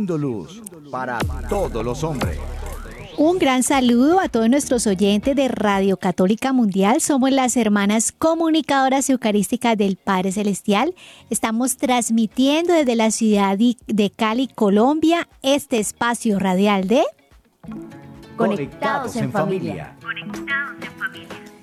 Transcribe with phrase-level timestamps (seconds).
[0.00, 1.18] Siendo luz para
[1.50, 2.38] todos los hombres.
[3.18, 7.02] Un gran saludo a todos nuestros oyentes de Radio Católica Mundial.
[7.02, 10.94] Somos las hermanas comunicadoras eucarísticas del Padre Celestial.
[11.28, 17.02] Estamos transmitiendo desde la ciudad de Cali, Colombia, este espacio radial de
[18.38, 19.98] Conectados en familia.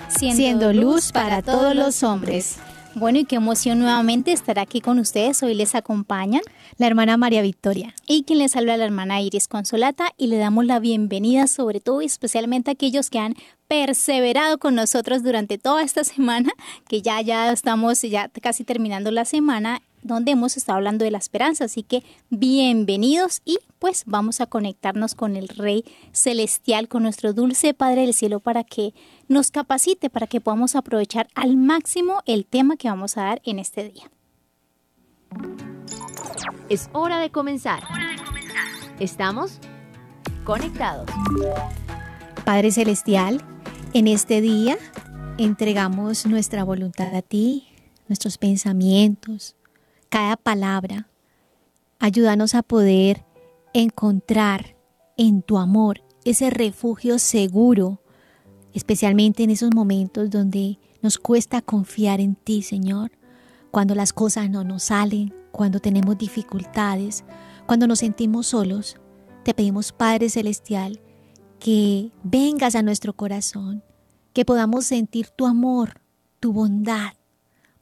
[0.09, 2.59] Siendo luz para todos los hombres.
[2.99, 5.43] Bueno, y qué emoción nuevamente estar aquí con ustedes.
[5.43, 6.41] Hoy les acompañan
[6.79, 10.65] la hermana María Victoria y quien les habla la hermana Iris Consolata y le damos
[10.65, 13.35] la bienvenida sobre todo y especialmente a aquellos que han
[13.67, 16.49] perseverado con nosotros durante toda esta semana,
[16.89, 21.19] que ya ya estamos ya casi terminando la semana donde hemos estado hablando de la
[21.19, 21.65] esperanza.
[21.65, 27.75] Así que bienvenidos y pues vamos a conectarnos con el Rey Celestial, con nuestro dulce
[27.75, 28.93] Padre del Cielo para que
[29.27, 33.59] nos capacite, para que podamos aprovechar al máximo el tema que vamos a dar en
[33.59, 34.09] este día.
[36.69, 37.83] Es hora de comenzar.
[38.99, 39.59] Estamos
[40.43, 41.09] conectados.
[42.45, 43.41] Padre Celestial,
[43.93, 44.77] en este día
[45.37, 47.67] entregamos nuestra voluntad a ti,
[48.07, 49.55] nuestros pensamientos,
[50.09, 51.07] cada palabra.
[51.99, 53.25] Ayúdanos a poder
[53.73, 54.75] encontrar
[55.17, 58.01] en tu amor ese refugio seguro,
[58.77, 63.11] especialmente en esos momentos donde nos cuesta confiar en ti, Señor,
[63.71, 67.23] cuando las cosas no nos salen, cuando tenemos dificultades,
[67.65, 68.97] cuando nos sentimos solos.
[69.43, 71.01] Te pedimos, Padre Celestial,
[71.59, 73.83] que vengas a nuestro corazón,
[74.33, 76.01] que podamos sentir tu amor,
[76.39, 77.13] tu bondad,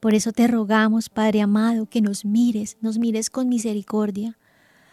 [0.00, 4.38] por eso te rogamos, Padre amado, que nos mires, nos mires con misericordia.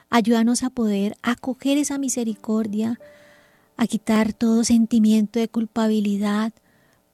[0.10, 3.00] Ayúdanos a poder acoger esa misericordia,
[3.78, 6.54] a quitar todo sentimiento de culpabilidad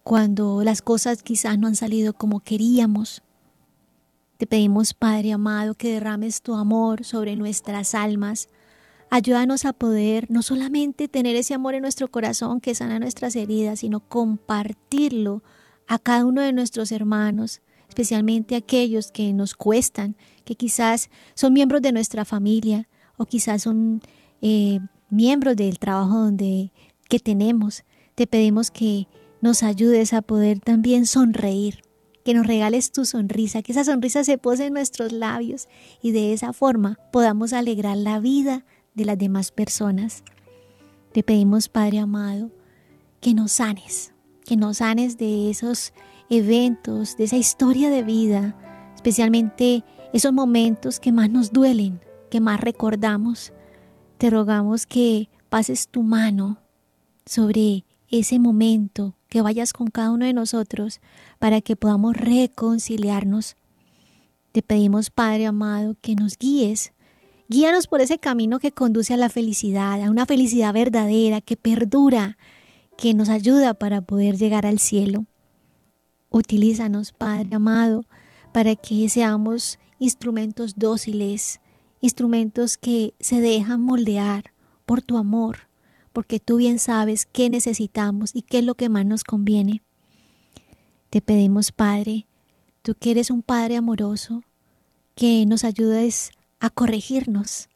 [0.04, 3.22] cuando las cosas quizás no han salido como queríamos.
[4.38, 8.48] Te pedimos, Padre amado, que derrames tu amor sobre nuestras almas.
[9.10, 13.80] Ayúdanos a poder no solamente tener ese amor en nuestro corazón que sana nuestras heridas,
[13.80, 15.44] sino compartirlo
[15.88, 20.16] a cada uno de nuestros hermanos especialmente aquellos que nos cuestan,
[20.46, 22.88] que quizás son miembros de nuestra familia
[23.18, 24.02] o quizás son
[24.42, 26.72] eh, miembros del trabajo donde,
[27.08, 27.84] que tenemos.
[28.16, 29.08] Te pedimos que
[29.42, 31.82] nos ayudes a poder también sonreír,
[32.24, 35.68] que nos regales tu sonrisa, que esa sonrisa se pose en nuestros labios
[36.02, 40.24] y de esa forma podamos alegrar la vida de las demás personas.
[41.14, 42.52] Te pedimos, Padre amado,
[43.22, 44.14] que nos sanes,
[44.46, 45.94] que nos sanes de esos
[46.30, 48.56] eventos, de esa historia de vida,
[48.96, 49.84] especialmente
[50.14, 52.00] esos momentos que más nos duelen,
[52.30, 53.54] que más recordamos.
[54.20, 56.58] Te rogamos que pases tu mano
[57.26, 61.00] sobre ese momento, que vayas con cada uno de nosotros
[61.40, 63.56] para que podamos reconciliarnos.
[64.52, 66.92] Te pedimos, Padre amado, que nos guíes.
[67.48, 72.38] Guíanos por ese camino que conduce a la felicidad, a una felicidad verdadera, que perdura,
[72.98, 75.28] que nos ayuda para poder llegar al cielo.
[76.30, 78.04] Utilízanos, Padre amado,
[78.52, 81.62] para que seamos instrumentos dóciles,
[82.02, 84.54] instrumentos que se dejan moldear
[84.86, 85.68] por tu amor,
[86.14, 89.82] porque tú bien sabes qué necesitamos y qué es lo que más nos conviene.
[91.10, 92.28] Te pedimos, Padre,
[92.82, 94.44] tú que eres un Padre amoroso,
[95.16, 97.70] que nos ayudes a corregirnos,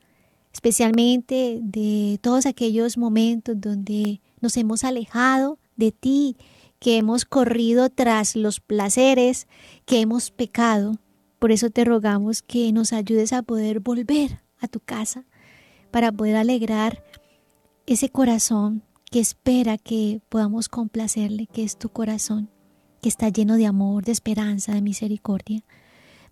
[0.53, 6.37] especialmente de todos aquellos momentos donde nos hemos alejado de ti
[6.83, 9.47] que hemos corrido tras los placeres,
[9.85, 10.97] que hemos pecado.
[11.43, 15.25] Por eso te rogamos que nos ayudes a poder volver a tu casa,
[15.91, 17.03] para poder alegrar
[17.85, 18.81] ese corazón
[19.11, 22.49] que espera que podamos complacerle, que es tu corazón,
[23.01, 25.65] que está lleno de amor, de esperanza, de misericordia.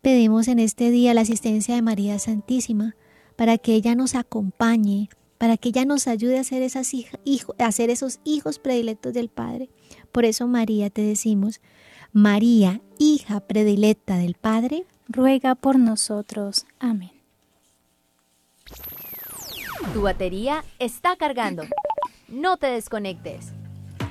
[0.02, 2.96] Pedimos en este día la asistencia de María Santísima
[3.36, 9.12] para que ella nos acompañe, para que ella nos ayude a ser, esos hijos predilectos
[9.12, 9.72] del Padre
[10.12, 11.62] por eso, María, te decimos,
[12.12, 16.66] María, hija predilecta del Padre, ruega por nosotros.
[16.80, 17.12] Amén.
[19.94, 21.64] Tu batería está cargando.
[22.28, 23.52] No te desconectes.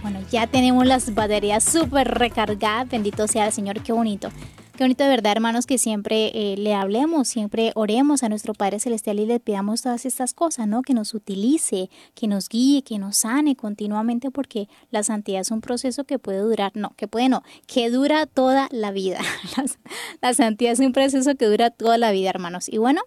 [0.03, 2.89] Bueno, ya tenemos las baterías súper recargadas.
[2.89, 4.31] Bendito sea el Señor, qué bonito.
[4.81, 8.81] Qué bonito de verdad, hermanos, que siempre eh, le hablemos, siempre oremos a nuestro Padre
[8.81, 10.81] Celestial y le pidamos todas estas cosas, ¿no?
[10.81, 15.61] Que nos utilice, que nos guíe, que nos sane continuamente, porque la santidad es un
[15.61, 19.21] proceso que puede durar, no, que puede no, que dura toda la vida.
[20.23, 22.67] la, santidad es un proceso que dura toda la vida, hermanos.
[22.71, 23.03] Y bueno,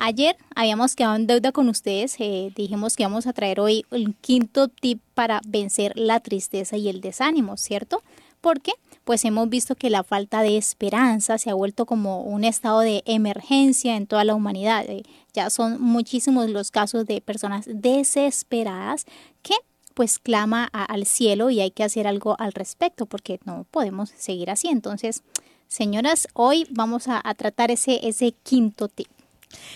[0.00, 4.14] Ayer habíamos quedado en deuda con ustedes, eh, dijimos que íbamos a traer hoy el
[4.14, 8.04] quinto tip para vencer la tristeza y el desánimo, ¿cierto?
[8.40, 8.72] Porque
[9.04, 13.02] pues hemos visto que la falta de esperanza se ha vuelto como un estado de
[13.06, 14.84] emergencia en toda la humanidad.
[14.86, 15.02] Eh,
[15.32, 19.06] ya son muchísimos los casos de personas desesperadas
[19.42, 19.54] que
[19.94, 24.50] pues clama al cielo y hay que hacer algo al respecto porque no podemos seguir
[24.50, 24.68] así.
[24.68, 25.22] Entonces,
[25.66, 29.08] señoras, hoy vamos a, tratar ese, ese quinto tip.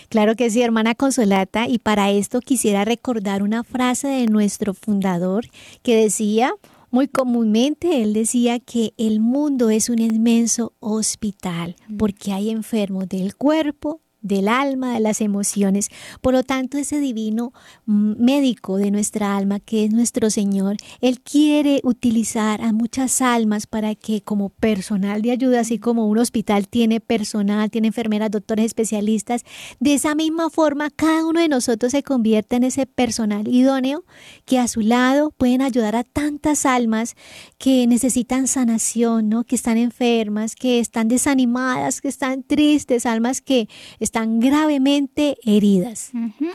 [0.09, 5.47] Claro que sí, hermana Consolata, y para esto quisiera recordar una frase de nuestro fundador
[5.81, 6.53] que decía,
[6.93, 13.35] muy comúnmente él decía que el mundo es un inmenso hospital porque hay enfermos del
[13.35, 15.89] cuerpo, del alma, de las emociones.
[16.21, 17.53] Por lo tanto, ese divino
[17.85, 23.93] médico de nuestra alma, que es nuestro Señor, Él quiere utilizar a muchas almas para
[23.93, 29.43] que como personal de ayuda, así como un hospital tiene personal, tiene enfermeras, doctores, especialistas,
[29.79, 34.05] de esa misma forma cada uno de nosotros se convierte en ese personal idóneo
[34.45, 37.15] que a su lado pueden ayudar a tantas almas
[37.57, 39.43] que necesitan sanación, ¿no?
[39.43, 43.67] que están enfermas, que están desanimadas, que están tristes, almas que
[44.13, 46.11] gravemente heridas.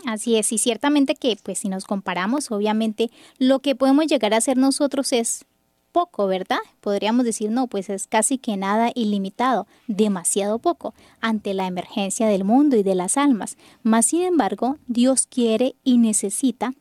[0.07, 4.39] así es, y ciertamente que pues si nos comparamos, obviamente lo que podemos llegar a
[4.39, 5.45] hacer nosotros es
[5.93, 6.59] poco, ¿verdad?
[6.81, 12.45] Podríamos decir, no, pues es casi que nada ilimitado, demasiado poco, ante la emergencia del
[12.45, 13.57] mundo y de las almas.
[13.83, 16.73] Mas, sin embargo, Dios quiere y necesita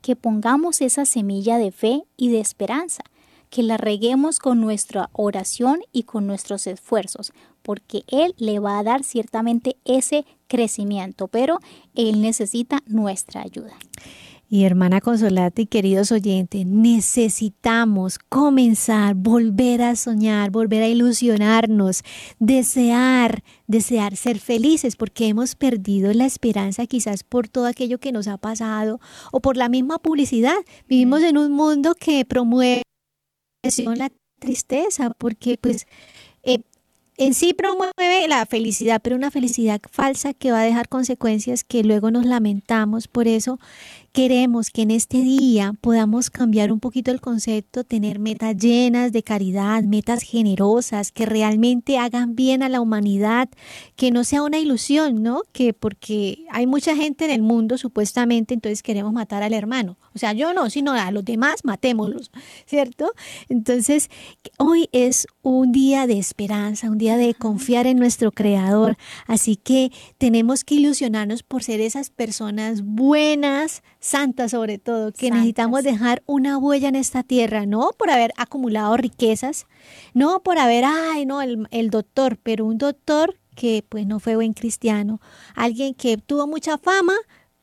[0.00, 3.02] que pongamos esa semilla de fe y de esperanza,
[3.50, 7.32] que la reguemos con nuestra oración y con nuestros esfuerzos,
[7.66, 11.58] porque Él le va a dar ciertamente ese crecimiento, pero
[11.96, 13.76] Él necesita nuestra ayuda.
[14.48, 22.04] Y hermana Consolata y queridos oyentes, necesitamos comenzar, volver a soñar, volver a ilusionarnos,
[22.38, 28.28] desear, desear ser felices, porque hemos perdido la esperanza quizás por todo aquello que nos
[28.28, 29.00] ha pasado
[29.32, 30.54] o por la misma publicidad.
[30.88, 32.82] Vivimos en un mundo que promueve
[33.96, 35.88] la tristeza, porque pues
[36.44, 36.60] eh,
[37.18, 41.82] en sí promueve la felicidad, pero una felicidad falsa que va a dejar consecuencias que
[41.82, 43.08] luego nos lamentamos.
[43.08, 43.58] Por eso
[44.16, 49.22] queremos que en este día podamos cambiar un poquito el concepto, tener metas llenas de
[49.22, 53.50] caridad, metas generosas, que realmente hagan bien a la humanidad,
[53.94, 55.42] que no sea una ilusión, ¿no?
[55.52, 59.98] Que porque hay mucha gente en el mundo supuestamente, entonces queremos matar al hermano.
[60.14, 62.30] O sea, yo no, sino a los demás, matémoslos,
[62.64, 63.12] ¿cierto?
[63.50, 64.08] Entonces,
[64.56, 68.96] hoy es un día de esperanza, un día de confiar en nuestro Creador.
[69.26, 75.82] Así que tenemos que ilusionarnos por ser esas personas buenas, santas sobre todo, que necesitamos
[75.82, 79.66] dejar una huella en esta tierra, no por haber acumulado riquezas,
[80.14, 84.36] no por haber, ay, no, el, el doctor, pero un doctor que pues no fue
[84.36, 85.20] buen cristiano,
[85.54, 87.14] alguien que tuvo mucha fama,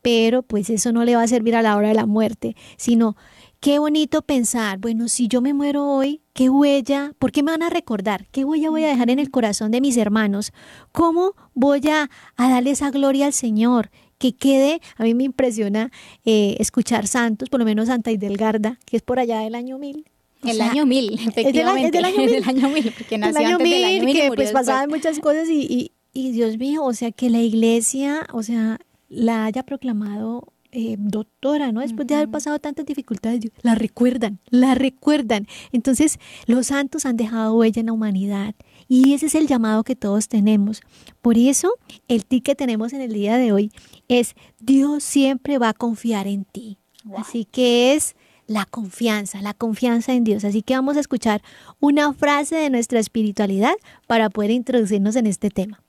[0.01, 3.15] pero pues eso no le va a servir a la hora de la muerte, sino
[3.61, 7.13] qué bonito pensar, bueno, si yo me muero hoy, ¿qué huella?
[7.17, 8.27] ¿Por qué me van a recordar?
[8.31, 10.51] ¿Qué huella voy a dejar en el corazón de mis hermanos?
[10.91, 13.89] ¿Cómo voy a, a darle esa gloria al Señor?
[14.23, 15.91] Que quede, a mí me impresiona
[16.23, 20.05] eh, escuchar santos, por lo menos Santa Idelgarda, que es por allá del año 1000.
[20.45, 21.87] El año 1000, efectivamente.
[21.87, 22.43] Es del, año 1000.
[22.47, 25.19] año 1000, porque nació el año antes 1000, del año 1000 que pues pasaban muchas
[25.19, 29.63] cosas y, y, y, Dios mío, o sea, que la iglesia, o sea, la haya
[29.63, 31.81] proclamado eh, doctora, ¿no?
[31.81, 35.47] Después de haber pasado tantas dificultades, la recuerdan, la recuerdan.
[35.73, 38.55] Entonces, los santos han dejado huella en la humanidad
[38.87, 40.81] y ese es el llamado que todos tenemos.
[41.21, 41.73] Por eso,
[42.07, 43.71] el ti que tenemos en el día de hoy
[44.07, 46.77] es Dios siempre va a confiar en ti.
[47.17, 48.15] Así que es
[48.47, 50.43] la confianza, la confianza en Dios.
[50.43, 51.41] Así que vamos a escuchar
[51.79, 53.73] una frase de nuestra espiritualidad
[54.07, 55.81] para poder introducirnos en este tema.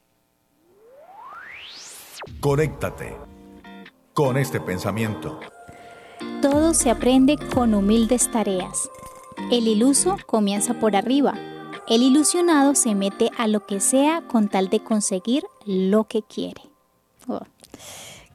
[2.40, 3.16] Conéctate
[4.12, 5.40] con este pensamiento.
[6.40, 8.88] Todo se aprende con humildes tareas.
[9.50, 11.34] El iluso comienza por arriba.
[11.86, 16.62] El ilusionado se mete a lo que sea con tal de conseguir lo que quiere.
[17.28, 17.42] Oh.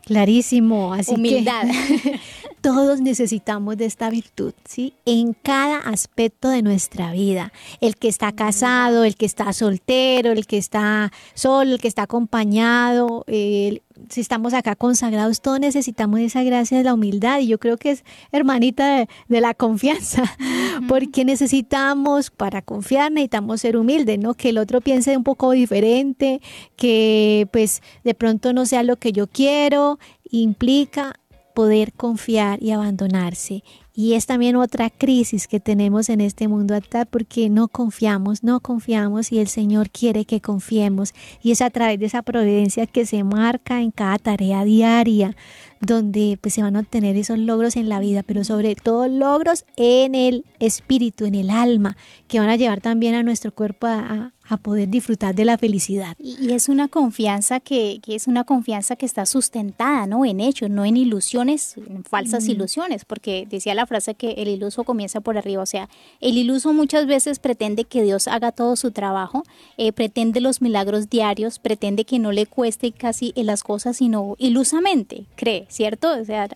[0.06, 1.68] Clarísimo, así Humildad.
[1.68, 2.20] que
[2.61, 4.93] todos necesitamos de esta virtud, ¿sí?
[5.05, 7.53] En cada aspecto de nuestra vida.
[7.81, 12.03] El que está casado, el que está soltero, el que está solo, el que está
[12.03, 17.59] acompañado, el, si estamos acá consagrados, todos necesitamos esa gracia de la humildad y yo
[17.59, 20.23] creo que es hermanita de, la confianza,
[20.87, 24.33] porque necesitamos, para confiar, necesitamos ser humildes, ¿no?
[24.33, 26.41] Que el otro piense un poco diferente,
[26.75, 29.99] que pues de pronto no sea lo que yo quiero,
[30.29, 31.15] implica
[31.59, 33.65] poder confiar y abandonarse.
[33.93, 38.61] Y es también otra crisis que tenemos en este mundo actual porque no confiamos, no
[38.61, 41.13] confiamos y el Señor quiere que confiemos.
[41.41, 45.35] Y es a través de esa providencia que se marca en cada tarea diaria
[45.81, 49.65] donde pues se van a obtener esos logros en la vida, pero sobre todo logros
[49.75, 51.97] en el espíritu, en el alma,
[52.29, 56.15] que van a llevar también a nuestro cuerpo a, a poder disfrutar de la felicidad.
[56.20, 60.25] Y, es una confianza que, que, es una confianza que está sustentada, ¿no?
[60.25, 64.84] En hechos, no en ilusiones, en falsas ilusiones, porque decía la frase que el iluso
[64.84, 65.89] comienza por arriba, o sea,
[66.22, 69.44] el iluso muchas veces pretende que Dios haga todo su trabajo,
[69.77, 75.25] eh, pretende los milagros diarios, pretende que no le cueste casi las cosas, sino ilusamente
[75.36, 76.13] cree, ¿cierto?
[76.20, 76.48] O sea,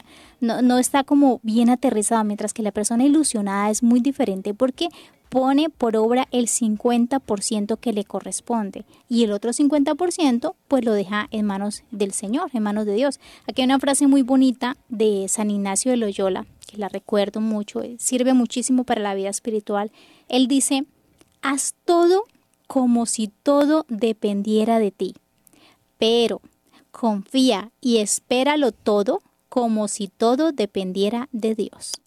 [0.41, 4.89] no, no está como bien aterrizada, mientras que la persona ilusionada es muy diferente porque
[5.33, 11.27] pone por obra el 50% que le corresponde y el otro 50% pues lo deja
[11.31, 13.19] en manos del Señor, en manos de Dios.
[13.47, 17.81] Aquí hay una frase muy bonita de San Ignacio de Loyola, que la recuerdo mucho,
[17.81, 19.91] eh, sirve muchísimo para la vida espiritual.
[20.29, 20.85] Él dice,
[21.41, 22.25] haz todo
[22.67, 25.15] como si todo dependiera de ti,
[25.97, 26.41] pero
[26.91, 32.02] confía y espéralo todo como si todo dependiera de Dios.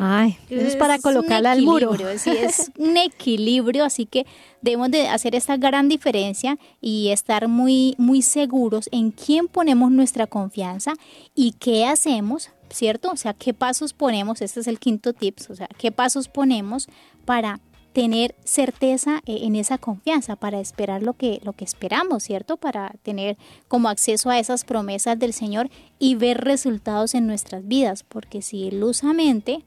[0.00, 1.96] Ay, eso es, para colocarla al muro.
[2.16, 4.26] Sí, es un equilibrio, así que
[4.60, 10.26] debemos de hacer esta gran diferencia y estar muy, muy seguros en quién ponemos nuestra
[10.26, 10.94] confianza
[11.34, 13.10] y qué hacemos, ¿cierto?
[13.10, 16.88] O sea, qué pasos ponemos, este es el quinto tips, o sea, qué pasos ponemos
[17.24, 17.60] para
[17.92, 22.56] tener certeza eh, en esa confianza, para esperar lo que, lo que esperamos, ¿cierto?
[22.56, 23.36] Para tener
[23.66, 28.66] como acceso a esas promesas del Señor y ver resultados en nuestras vidas, porque si
[28.66, 29.64] ilusamente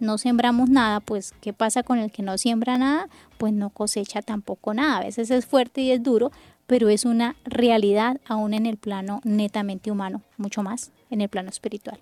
[0.00, 3.08] no sembramos nada, pues ¿qué pasa con el que no siembra nada?
[3.38, 4.98] Pues no cosecha tampoco nada.
[4.98, 6.32] A veces es fuerte y es duro,
[6.66, 11.50] pero es una realidad aún en el plano netamente humano, mucho más en el plano
[11.50, 11.98] espiritual.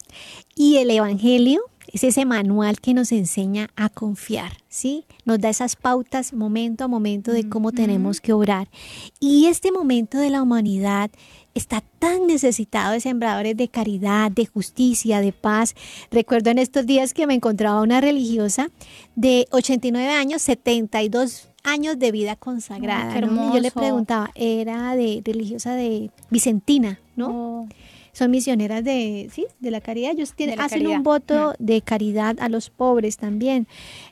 [0.54, 1.62] Y el Evangelio
[1.94, 5.04] es ese manual que nos enseña a confiar, ¿sí?
[5.24, 8.68] Nos da esas pautas momento a momento de cómo tenemos que obrar.
[9.20, 11.12] Y este momento de la humanidad
[11.54, 15.76] está tan necesitado de sembradores de caridad, de justicia, de paz.
[16.10, 18.70] Recuerdo en estos días que me encontraba una religiosa
[19.14, 23.20] de 89 años, 72 años de vida consagrada.
[23.20, 27.28] yo le preguntaba, era de religiosa de Vicentina, ¿no?
[27.62, 27.68] Oh
[28.14, 29.47] son misioneras de, ¿sí?
[29.61, 30.12] de la caridad.
[30.12, 31.64] Ellos tienen, hacen un voto mm.
[31.64, 33.66] de caridad a los pobres también,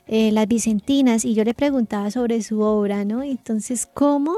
[0.07, 3.23] eh, las vicentinas, y yo le preguntaba sobre su obra, ¿no?
[3.23, 4.35] Entonces, ¿cómo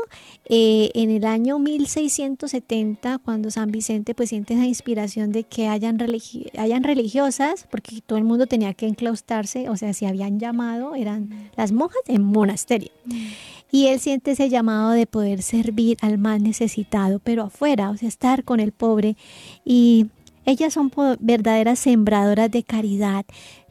[0.47, 5.97] eh, en el año 1670, cuando San Vicente pues siente esa inspiración de que hayan,
[6.57, 11.49] hayan religiosas, porque todo el mundo tenía que enclaustarse, o sea, si habían llamado, eran
[11.57, 12.91] las monjas en monasterio.
[13.05, 17.97] Mm y él siente ese llamado de poder servir al más necesitado, pero afuera, o
[17.97, 19.17] sea, estar con el pobre.
[19.63, 20.07] Y
[20.45, 23.25] ellas son verdaderas sembradoras de caridad,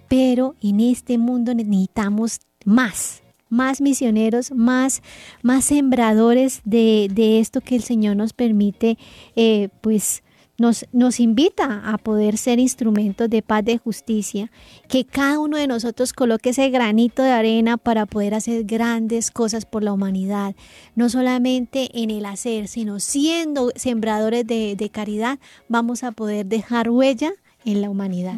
[0.08, 5.02] pero en este mundo necesitamos más, más misioneros, más,
[5.42, 8.98] más sembradores de, de esto que el Señor nos permite,
[9.36, 10.22] eh, pues,
[10.56, 14.50] nos, nos invita a poder ser instrumentos de paz, de justicia,
[14.88, 19.66] que cada uno de nosotros coloque ese granito de arena para poder hacer grandes cosas
[19.66, 20.54] por la humanidad,
[20.94, 27.32] no solamente en el hacer, sino siendo sembradores de, caridad, vamos a poder dejar huella
[27.64, 28.36] en la humanidad.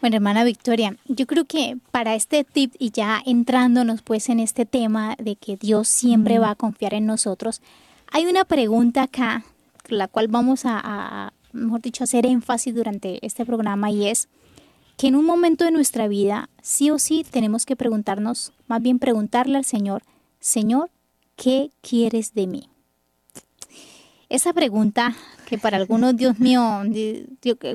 [0.00, 4.64] Bueno, hermana Victoria, yo creo que para este tip y ya entrándonos pues en este
[4.64, 7.60] tema de que Dios siempre va a confiar en nosotros,
[8.12, 9.44] hay una pregunta acá
[9.88, 14.28] la cual vamos a, mejor dicho, hacer énfasis durante este programa y es
[14.96, 18.98] que en un momento de nuestra vida, sí o sí, tenemos que preguntarnos, más bien
[18.98, 20.02] preguntarle al Señor,
[20.38, 20.90] Señor,
[21.36, 22.68] ¿qué quieres de mí?
[24.28, 25.14] Esa pregunta
[25.46, 26.82] que para algunos, Dios mío,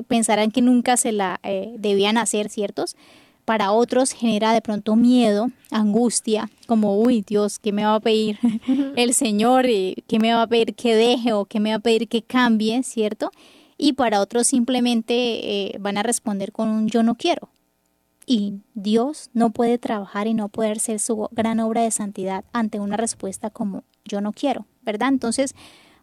[0.08, 2.96] pensarán que nunca se la eh, debían hacer, ¿ciertos?
[3.44, 8.38] Para otros genera de pronto miedo, angustia, como, uy, Dios, ¿qué me va a pedir
[8.96, 9.66] el Señor?
[9.66, 12.82] ¿Qué me va a pedir que deje o qué me va a pedir que cambie?
[12.82, 13.30] ¿Cierto?
[13.76, 17.48] Y para otros simplemente eh, van a responder con un yo no quiero.
[18.26, 22.78] Y Dios no puede trabajar y no puede hacer su gran obra de santidad ante
[22.78, 25.08] una respuesta como yo no quiero, ¿verdad?
[25.08, 25.54] Entonces,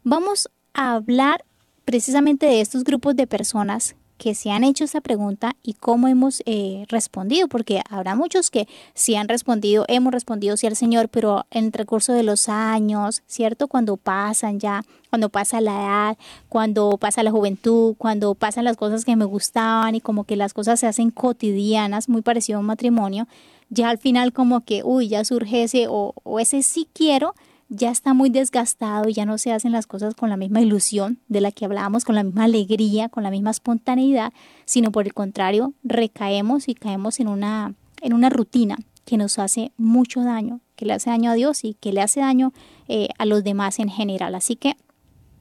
[0.04, 1.46] vamos a hablar
[1.86, 6.42] precisamente de estos grupos de personas que se han hecho esa pregunta y cómo hemos
[6.46, 11.46] eh, respondido, porque habrá muchos que sí han respondido, hemos respondido sí al Señor, pero
[11.52, 13.68] en el recurso de los años, ¿cierto?
[13.68, 16.18] Cuando pasan ya, cuando pasa la edad,
[16.50, 20.54] cuando pasa la juventud, cuando pasan las cosas que me gustaban y como que las
[20.54, 23.28] cosas se hacen cotidianas, muy parecido a un matrimonio,
[23.70, 27.36] ya al final como que, uy, ya surge ese o, o ese sí quiero,
[27.70, 31.42] ya está muy desgastado ya no se hacen las cosas con la misma ilusión de
[31.42, 34.34] la que hablábamos, con la misma alegría, con la misma espontaneidad,
[34.66, 39.72] sino por el contrario, recaemos y caemos en una, en una rutina que nos hace
[39.78, 42.54] mucho daño, que le hace daño a Dios y que le hace daño
[42.88, 44.36] eh, a los demás en general.
[44.36, 44.76] Así que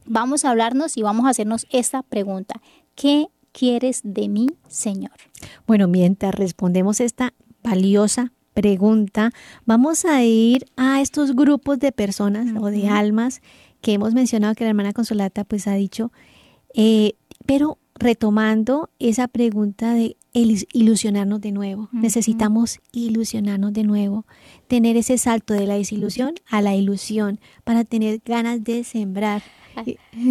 [0.04, 2.60] vamos a hablarnos y vamos a hacernos esta pregunta.
[2.94, 5.12] ¿Qué quieres de mí, Señor?
[5.66, 9.32] Bueno, mientras respondemos esta valiosa pregunta,
[9.66, 13.42] vamos a ir a estos grupos de personas o de almas
[13.82, 16.10] que hemos mencionado que la hermana Consolata pues ha dicho,
[16.74, 21.88] eh, pero retomando esa pregunta de ilusionarnos de nuevo.
[21.92, 24.26] Necesitamos ilusionarnos de nuevo,
[24.68, 29.42] tener ese salto de la desilusión a la ilusión para tener ganas de sembrar.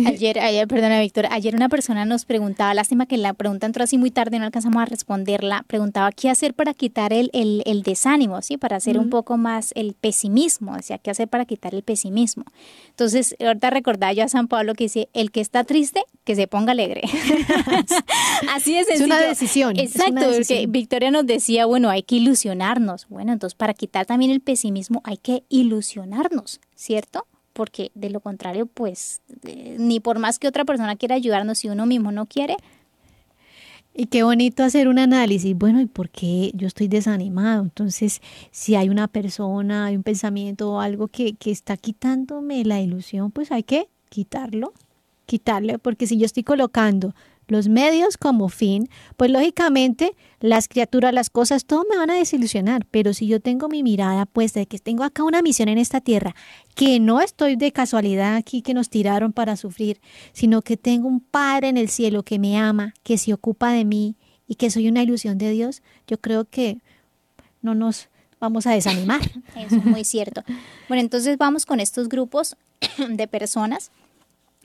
[0.08, 3.98] Ayer, ayer, perdona Víctor, ayer una persona nos preguntaba, lástima que la pregunta entró así
[3.98, 8.58] muy tarde, no alcanzamos a responderla, preguntaba qué hacer para quitar el, el, desánimo, ¿sí?
[8.58, 12.46] Para hacer un poco más el pesimismo, decía, qué hacer para quitar el pesimismo.
[12.90, 16.48] Entonces, ahorita recordaba yo a San Pablo que dice, el que está triste, que se
[16.48, 17.02] ponga alegre.
[18.56, 19.78] así es Es una decisión.
[19.96, 23.08] Exacto, porque Victoria nos decía, bueno, hay que ilusionarnos.
[23.10, 27.26] Bueno, entonces para quitar también el pesimismo hay que ilusionarnos, ¿cierto?
[27.54, 31.70] Porque de lo contrario, pues, eh, ni por más que otra persona quiera ayudarnos, si
[31.70, 32.58] uno mismo no quiere,
[33.98, 35.58] y qué bonito hacer un análisis.
[35.58, 37.64] Bueno, ¿y por qué yo estoy desanimado?
[37.64, 38.22] Entonces,
[38.52, 43.32] si hay una persona, hay un pensamiento o algo que, que está quitándome la ilusión,
[43.32, 44.74] pues hay que quitarlo,
[45.26, 47.16] quitarle, porque si yo estoy colocando
[47.48, 52.86] los medios como fin, pues lógicamente las criaturas, las cosas, todo me van a desilusionar.
[52.90, 56.02] Pero si yo tengo mi mirada puesta de que tengo acá una misión en esta
[56.02, 56.36] tierra,
[56.76, 60.00] que no estoy de casualidad aquí que nos tiraron para sufrir,
[60.34, 63.86] sino que tengo un Padre en el cielo que me ama, que se ocupa de
[63.86, 64.16] mí
[64.48, 66.80] y que soy una ilusión de Dios, yo creo que
[67.62, 68.10] no nos
[68.40, 69.22] vamos a desanimar.
[69.56, 70.44] Eso es muy cierto.
[70.88, 72.56] Bueno, entonces vamos con estos grupos
[73.10, 73.92] de personas.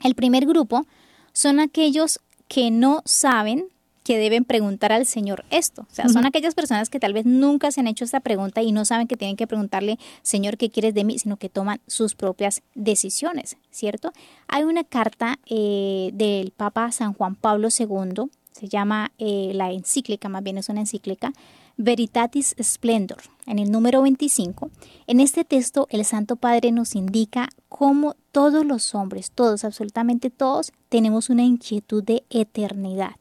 [0.03, 0.85] El primer grupo
[1.33, 2.19] son aquellos
[2.51, 3.69] que no saben
[4.03, 5.83] que deben preguntar al Señor esto.
[5.83, 8.73] O sea, son aquellas personas que tal vez nunca se han hecho esta pregunta y
[8.73, 11.17] no saben que tienen que preguntarle, Señor, ¿qué quieres de mí?
[11.17, 14.11] Sino que toman sus propias decisiones, ¿cierto?
[14.49, 20.27] Hay una carta eh, del Papa San Juan Pablo II, se llama eh, la encíclica,
[20.27, 21.31] más bien es una encíclica,
[21.77, 24.71] Veritatis Splendor, en el número 25.
[25.07, 30.71] En este texto el Santo Padre nos indica cómo todos los hombres, todos, absolutamente todos,
[30.89, 33.15] tenemos una inquietud de eternidad,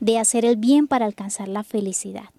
[0.00, 2.30] de hacer el bien para alcanzar la felicidad.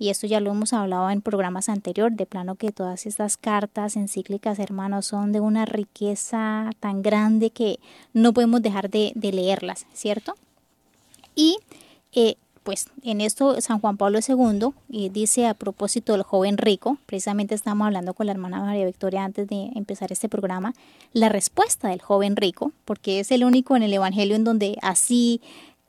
[0.00, 3.96] Y esto ya lo hemos hablado en programas anteriores, de plano que todas estas cartas
[3.96, 7.80] encíclicas, hermanos, son de una riqueza tan grande que
[8.14, 10.36] no podemos dejar de, leerlas, ¿cierto?
[11.34, 11.58] Y
[12.14, 16.98] eh, pues en esto San Juan Pablo II eh, dice a propósito del joven rico,
[17.06, 20.74] precisamente estamos hablando con la hermana María Victoria antes de empezar este programa,
[21.12, 25.40] la respuesta del joven rico, porque es el único en el Evangelio en donde así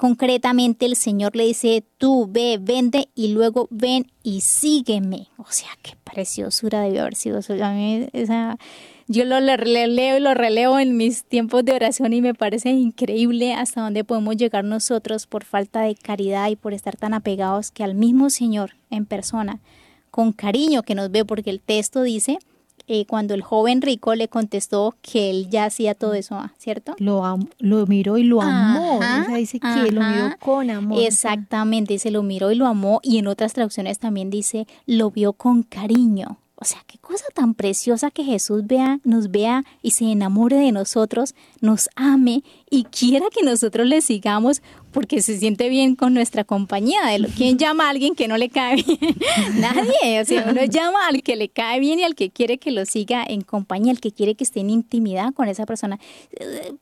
[0.02, 5.28] concretamente el Señor le dice, tú ve, vende y luego ven y sígueme.
[5.38, 7.54] O sea, qué preciosura debió haber sido eso.
[7.64, 8.58] A mí esa
[9.12, 13.54] yo lo leo y lo releo en mis tiempos de oración y me parece increíble
[13.54, 17.84] hasta dónde podemos llegar nosotros por falta de caridad y por estar tan apegados que
[17.84, 19.60] al mismo Señor en persona,
[20.12, 22.40] con cariño que nos ve, porque el texto dice,
[22.88, 26.96] eh, cuando el joven rico le contestó que él ya hacía todo eso, ah, ¿cierto?
[26.98, 29.02] Lo, lo miró y lo amó.
[29.36, 31.02] dice que lo miró con amor.
[31.02, 33.02] Exactamente, dice lo miró y lo amó.
[33.04, 36.38] Y en otras traducciones también dice lo vio con cariño.
[36.62, 40.72] O sea, qué cosa tan preciosa que Jesús vea, nos vea y se enamore de
[40.72, 46.44] nosotros, nos ame y quiera que nosotros le sigamos porque se siente bien con nuestra
[46.44, 47.00] compañía.
[47.36, 49.00] ¿Quién llama a alguien que no le cae bien?
[49.60, 50.22] Nadie.
[50.22, 52.86] O sea, uno llama al que le cae bien y al que quiere que lo
[52.86, 56.00] siga en compañía, al que quiere que esté en intimidad con esa persona.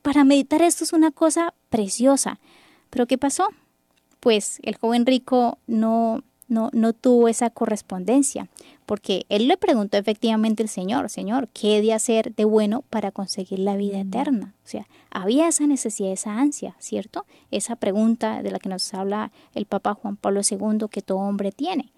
[0.01, 2.41] Para meditar esto es una cosa preciosa.
[2.89, 3.47] Pero ¿qué pasó?
[4.19, 8.49] Pues el joven rico no, no, no tuvo esa correspondencia
[8.89, 13.11] porque él le preguntó efectivamente al Señor, Señor, ¿qué he de hacer de bueno para
[13.11, 14.55] conseguir la vida eterna?
[14.65, 17.27] O sea, había esa necesidad, esa ansia, ¿cierto?
[17.51, 21.51] Esa pregunta de la que nos habla el Papa Juan Pablo II que todo hombre
[21.51, 21.91] tiene.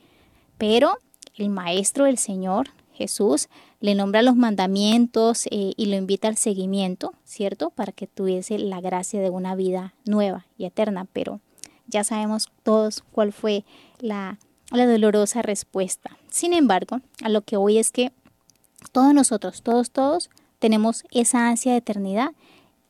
[0.57, 0.97] Pero
[1.35, 3.47] el Maestro del Señor, Jesús,
[3.79, 7.69] le nombra los mandamientos eh, y lo invita al seguimiento, ¿cierto?
[7.69, 11.07] Para que tuviese la gracia de una vida nueva y eterna.
[11.13, 11.39] Pero
[11.87, 13.63] ya sabemos todos cuál fue
[14.01, 14.37] la
[14.71, 16.17] dolorosa respuesta.
[16.29, 18.11] Sin embargo, a lo que voy es que
[18.91, 22.31] todos nosotros, todos, todos, tenemos esa ansia de eternidad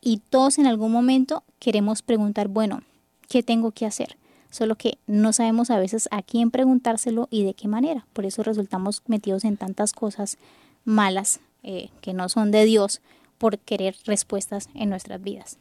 [0.02, 2.82] y todos en algún momento queremos preguntar, bueno,
[3.30, 4.18] ¿qué tengo que hacer?
[4.50, 8.06] Solo que no sabemos a veces a quién preguntárselo y de qué manera.
[8.12, 10.38] Por eso resultamos metidos en tantas cosas
[10.84, 13.02] malas eh, que no son de Dios
[13.38, 15.58] por querer respuestas en nuestras vidas.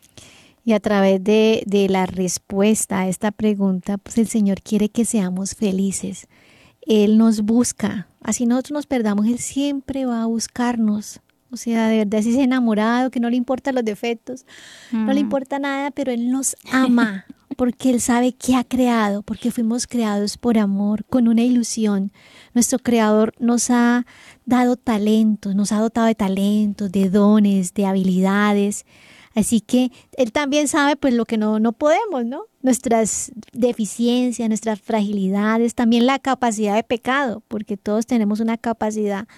[0.65, 5.05] Y a través de, de la respuesta a esta pregunta, pues el Señor quiere que
[5.05, 6.29] seamos felices.
[6.83, 8.09] Él nos busca.
[8.23, 11.21] Así nosotros nos perdamos, Él siempre va a buscarnos.
[11.53, 14.47] O sea, de verdad, si es enamorado, que no le importan los defectos,
[14.93, 17.25] no le importa nada, pero Él nos ama
[17.57, 22.13] porque Él sabe qué ha creado, porque fuimos creados por amor, con una ilusión.
[22.55, 24.07] Nuestro Creador nos ha
[24.47, 28.87] dado talentos, nos ha dotado de talentos, de dones, de habilidades.
[29.35, 32.47] Así que Él también sabe pues lo que no, no podemos, ¿no?
[32.63, 39.29] Nuestras deficiencias, nuestras fragilidades, también la capacidad de pecado, porque todos tenemos una capacidad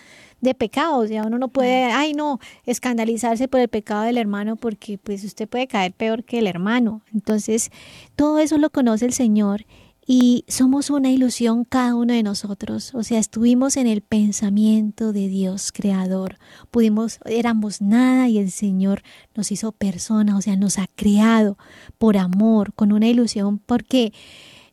[0.40, 4.57] de pecado, o sea, uno no puede, ay no, escandalizarse por el pecado del hermano
[4.57, 7.02] porque pues usted puede caer peor que el hermano.
[7.14, 7.70] Entonces,
[8.16, 9.64] todo eso lo conoce el Señor
[10.05, 15.29] y somos una ilusión cada uno de nosotros, o sea, estuvimos en el pensamiento de
[15.29, 16.38] Dios creador,
[16.71, 19.03] pudimos, éramos nada y el Señor
[19.35, 21.57] nos hizo persona, o sea, nos ha creado
[21.99, 24.12] por amor, con una ilusión, porque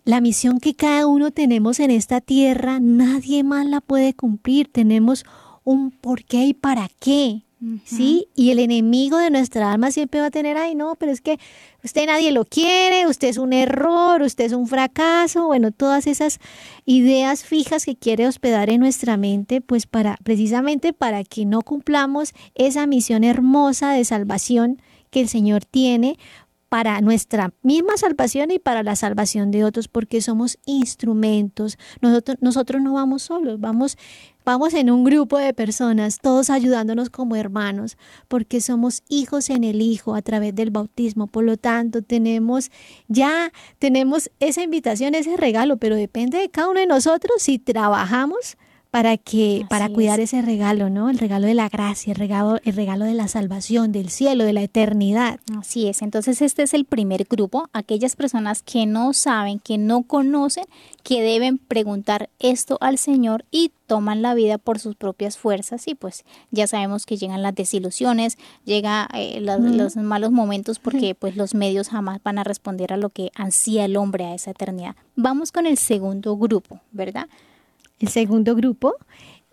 [0.03, 5.25] la misión que cada uno tenemos en esta tierra, nadie más la puede cumplir, tenemos
[5.63, 7.43] un por qué y para qué.
[7.83, 8.29] ¿Sí?
[8.35, 11.37] Y el enemigo de nuestra alma siempre va a tener, ay, no, pero es que
[11.83, 16.39] usted nadie lo quiere, usted es un error, usted es un fracaso, bueno, todas esas
[16.85, 22.33] ideas fijas que quiere hospedar en nuestra mente, pues para, precisamente para que no cumplamos
[22.55, 26.17] esa misión hermosa de salvación que el Señor tiene
[26.69, 31.77] para nuestra misma salvación y para la salvación de otros, porque somos instrumentos.
[32.01, 33.97] Nosotros, nosotros no vamos solos, vamos
[34.45, 39.79] Vamos en un grupo de personas, todos ayudándonos como hermanos, porque somos hijos en el
[39.79, 41.27] Hijo a través del bautismo.
[41.27, 42.71] Por lo tanto, tenemos
[43.07, 48.57] ya, tenemos esa invitación, ese regalo, pero depende de cada uno de nosotros si trabajamos
[48.91, 51.09] para que para cuidar ese regalo, ¿no?
[51.09, 54.53] El regalo de la gracia, el regalo el regalo de la salvación, del cielo, de
[54.53, 55.39] la eternidad.
[55.57, 56.01] Así es.
[56.01, 60.65] Entonces este es el primer grupo, aquellas personas que no saben, que no conocen,
[61.03, 65.95] que deben preguntar esto al Señor y toman la vida por sus propias fuerzas y
[65.95, 71.55] pues ya sabemos que llegan las desilusiones, llegan eh, los malos momentos porque pues los
[71.55, 74.95] medios jamás van a responder a lo que ansía el hombre a esa eternidad.
[75.15, 77.27] Vamos con el segundo grupo, ¿verdad?
[77.99, 78.95] El segundo grupo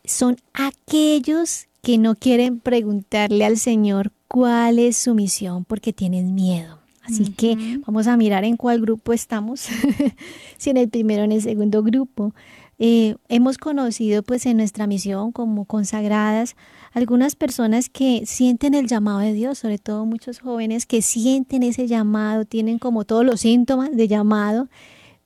[0.05, 6.79] son aquellos que no quieren preguntarle al Señor cuál es su misión porque tienen miedo.
[7.03, 9.69] Así que vamos a mirar en cuál grupo estamos,
[10.59, 12.35] si en el primero o en el segundo grupo.
[12.79, 16.57] Eh, hemos conocido pues en nuestra misión como consagradas
[16.93, 21.87] algunas personas que sienten el llamado de Dios, sobre todo muchos jóvenes que sienten ese
[21.87, 24.69] llamado, tienen como todos los síntomas de llamado,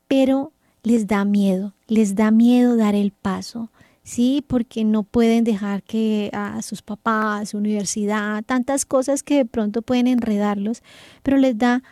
[0.06, 0.52] pero
[0.82, 3.70] les da miedo, les da miedo dar el paso,
[4.02, 4.44] ¿sí?
[4.46, 9.82] Porque no pueden dejar que a sus papás, su universidad, tantas cosas que de pronto
[9.82, 10.82] pueden enredarlos,
[11.22, 11.82] pero les da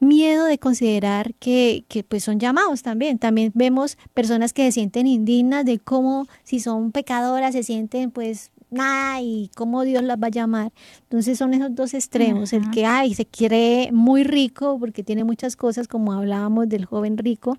[0.00, 3.18] miedo de considerar que, que, pues son llamados también.
[3.18, 8.50] También vemos personas que se sienten indignas de cómo si son pecadoras se sienten pues
[8.70, 10.72] nada y cómo Dios las va a llamar.
[11.02, 15.56] Entonces son esos dos extremos, el que ay, se quiere muy rico porque tiene muchas
[15.56, 17.56] cosas como hablábamos del joven rico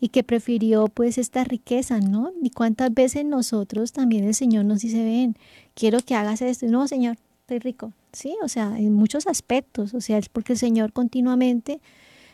[0.00, 2.32] y que prefirió pues esta riqueza, ¿no?
[2.42, 5.36] Y cuántas veces nosotros también el Señor nos dice, ven,
[5.74, 6.66] quiero que hagas esto.
[6.66, 7.92] no, Señor, estoy rico.
[8.12, 11.80] Sí, o sea, en muchos aspectos, o sea, es porque el Señor continuamente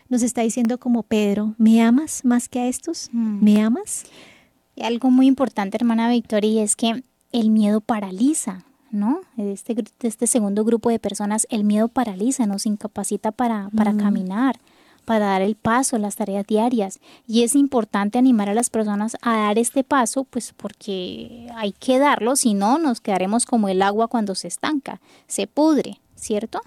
[0.09, 3.09] nos está diciendo como Pedro, ¿me amas más que a estos?
[3.13, 3.45] Mm.
[3.45, 4.05] ¿Me amas?
[4.77, 7.03] Y algo muy importante, hermana Victoria, es que
[7.35, 9.21] el miedo paraliza, ¿no?
[9.37, 13.99] Este, este segundo grupo de personas, el miedo paraliza, nos incapacita para, para mm.
[13.99, 14.61] caminar,
[15.05, 17.01] para dar el paso, las tareas diarias.
[17.27, 21.99] Y es importante animar a las personas a dar este paso, pues porque hay que
[21.99, 26.61] darlo, si no nos quedaremos como el agua cuando se estanca, se pudre, ¿cierto?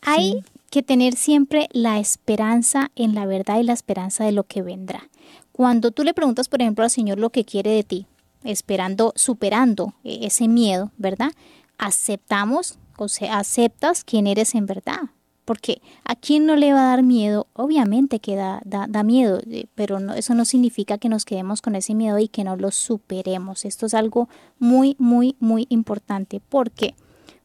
[0.00, 4.62] Hay que tener siempre la esperanza en la verdad y la esperanza de lo que
[4.62, 5.10] vendrá.
[5.52, 8.06] Cuando tú le preguntas, por ejemplo, al Señor lo que quiere de ti,
[8.44, 11.32] esperando, superando e-, ese miedo, ¿verdad?
[11.78, 15.00] Aceptamos, o sea, aceptas quién eres en verdad.
[15.44, 19.40] Porque a quién no le va a dar miedo, obviamente que da, da, da miedo,
[19.50, 22.56] eh, pero no, eso no significa que nos quedemos con ese miedo y que no
[22.56, 23.64] lo superemos.
[23.64, 26.40] Esto es algo muy, muy, muy importante.
[26.40, 26.94] ¿Por qué?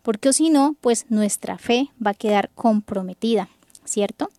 [0.01, 3.47] Porque si no, pues nuestra fe va a quedar comprometida,
[3.85, 4.29] ¿cierto?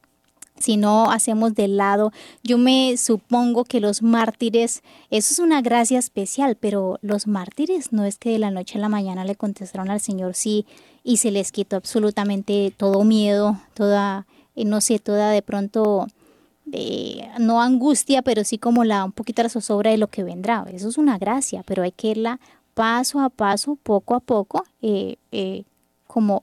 [0.58, 2.12] Si no hacemos de lado.
[2.42, 8.04] Yo me supongo que los mártires, eso es una gracia especial, pero los mártires no
[8.04, 10.66] es que de la noche a la mañana le contestaron al Señor sí
[11.02, 16.06] y se les quitó absolutamente todo miedo, toda, eh, no sé, toda de pronto,
[16.64, 20.64] de, no angustia, pero sí como la, un poquito la zozobra de lo que vendrá.
[20.72, 22.40] Eso es una gracia, pero hay que irla
[22.72, 25.64] paso a paso, poco a poco, eh, eh,
[26.06, 26.42] como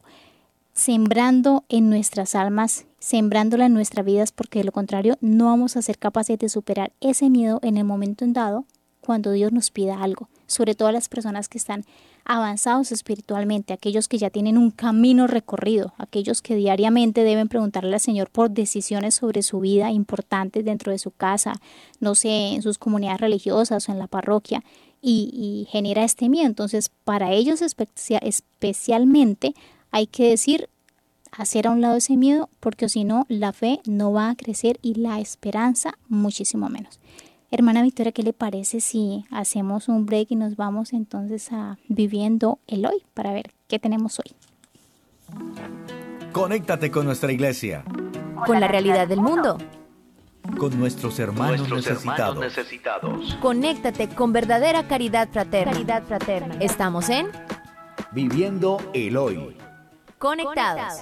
[0.74, 5.82] sembrando en nuestras almas, sembrándola en nuestras vidas, porque de lo contrario no vamos a
[5.82, 8.66] ser capaces de superar ese miedo en el momento en dado
[9.02, 11.84] cuando Dios nos pida algo, sobre todo las personas que están
[12.24, 18.00] avanzados espiritualmente, aquellos que ya tienen un camino recorrido, aquellos que diariamente deben preguntarle al
[18.00, 21.60] Señor por decisiones sobre su vida importantes dentro de su casa,
[22.00, 24.64] no sé, en sus comunidades religiosas o en la parroquia,
[25.02, 26.46] y, genera este miedo.
[26.46, 29.56] Entonces, para ellos especialmente
[29.90, 30.70] hay que decir,
[31.32, 34.80] hacer a un lado ese miedo, porque si no, la fe no va a crecer
[34.82, 37.00] y la esperanza muchísimo menos.
[37.50, 42.60] Hermana Victoria, ¿qué le parece si hacemos un break y nos vamos entonces a viviendo
[42.68, 44.34] el hoy para ver qué tenemos hoy?
[46.32, 47.84] Conéctate con nuestra iglesia.
[48.46, 49.58] Con la realidad del mundo.
[50.58, 53.38] Con nuestros hermanos, necesitados.
[53.42, 55.74] Conéctate con verdadera caridad fraterna.
[55.74, 56.56] Caridad fraterna.
[56.62, 57.28] Estamos en
[58.14, 59.58] Viviendo el hoy.
[60.18, 61.02] Conectados.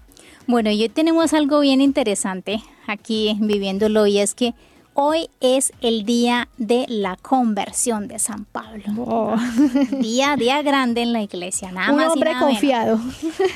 [0.45, 4.54] Bueno, y hoy tenemos algo bien interesante aquí viviéndolo y es que
[4.93, 8.84] Hoy es el día de la conversión de San Pablo.
[8.97, 9.36] Oh.
[9.99, 12.10] Día, día grande en la iglesia, nada un más.
[12.10, 12.99] hombre confiado.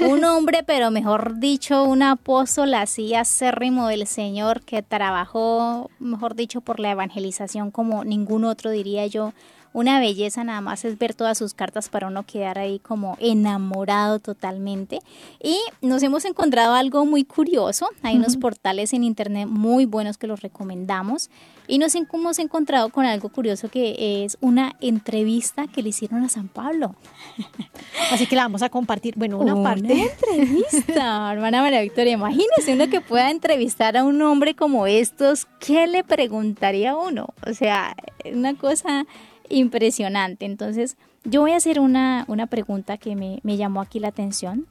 [0.07, 6.61] Un hombre, pero mejor dicho, un apóstol así acérrimo del Señor que trabajó, mejor dicho,
[6.61, 9.33] por la evangelización como ningún otro, diría yo
[9.73, 14.19] una belleza nada más es ver todas sus cartas para uno quedar ahí como enamorado
[14.19, 14.99] totalmente.
[15.41, 17.89] Y nos hemos encontrado algo muy curioso.
[18.03, 21.29] Hay unos portales en internet muy buenos que los recomendamos.
[21.67, 26.29] Y nos hemos encontrado con algo curioso que es una entrevista que le hicieron a
[26.29, 26.95] San Pablo.
[28.11, 29.15] Así que la vamos a compartir.
[29.17, 29.93] Bueno, una, una parte.
[29.93, 32.13] entrevista, hermana María Victoria.
[32.13, 35.47] Imagínese uno que pueda entrevistar a un hombre como estos.
[35.59, 37.27] ¿Qué le preguntaría a uno?
[37.47, 37.95] O sea,
[38.31, 39.05] una cosa
[39.49, 40.45] impresionante.
[40.45, 44.67] Entonces, yo voy a hacer una, una pregunta que me, me, llamó aquí la atención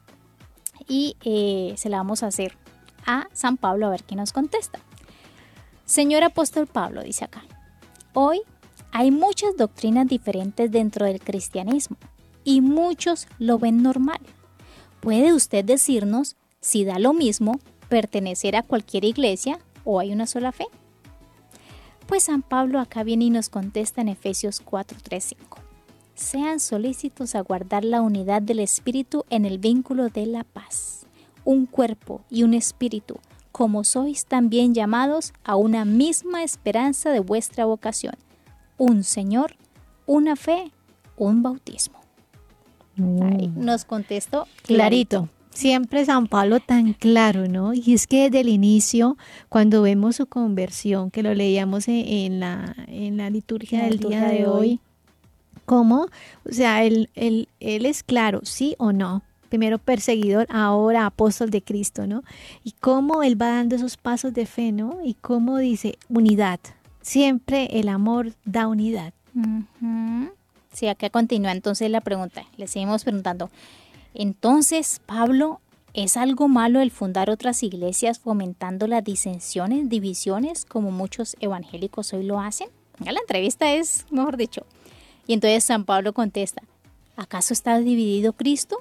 [0.89, 2.57] y eh, se la vamos a hacer
[3.07, 4.81] a San Pablo a ver qué nos contesta.
[5.85, 7.45] Señor apóstol Pablo, dice acá,
[8.15, 8.41] hoy
[8.93, 11.97] hay muchas doctrinas diferentes dentro del cristianismo
[12.45, 14.21] y muchos lo ven normal.
[15.01, 17.59] ¿Puede usted decirnos si da lo mismo
[17.89, 20.67] pertenecer a cualquier iglesia o hay una sola fe?
[22.13, 25.59] Pues San Pablo acá viene y nos contesta en Efesios 4, 3, 5.
[26.15, 31.07] Sean solícitos a guardar la unidad del Espíritu en el vínculo de la paz,
[31.47, 33.19] un cuerpo y un espíritu,
[33.51, 38.17] como sois también llamados a una misma esperanza de vuestra vocación,
[38.77, 39.57] un Señor,
[40.05, 40.71] una fe,
[41.17, 41.99] un bautismo.
[43.23, 45.31] Ahí nos contestó clarito.
[45.55, 47.75] Siempre San Pablo tan claro, ¿no?
[47.75, 49.17] Y es que desde el inicio,
[49.49, 54.21] cuando vemos su conversión, que lo leíamos en, la, en la liturgia La del liturgia
[54.21, 54.81] día de, de hoy, hoy.
[55.67, 56.07] ¿cómo?
[56.49, 59.23] O sea, él, él, él es claro, sí o no.
[59.51, 62.25] Primero perseguidor, ahora apóstol de Cristo, ¿no?
[62.65, 65.01] Y cómo él va dando esos pasos de fe, ¿no?
[65.05, 66.59] Y cómo dice unidad.
[67.03, 69.13] Siempre el amor da unidad.
[69.35, 70.31] Ujú.
[70.73, 72.45] Sí, acá continúa entonces la pregunta.
[72.57, 73.51] Le seguimos preguntando.
[74.15, 75.61] Entonces, Pablo,
[75.95, 82.25] ¿es algo malo el fundar otras iglesias fomentando las disensiones, divisiones, como muchos evangélicos hoy
[82.25, 82.69] lo hacen?
[82.99, 84.65] La entrevista es, mejor dicho.
[85.27, 86.63] Y entonces San Pablo contesta,
[87.17, 88.77] ¿acaso está dividido Cristo?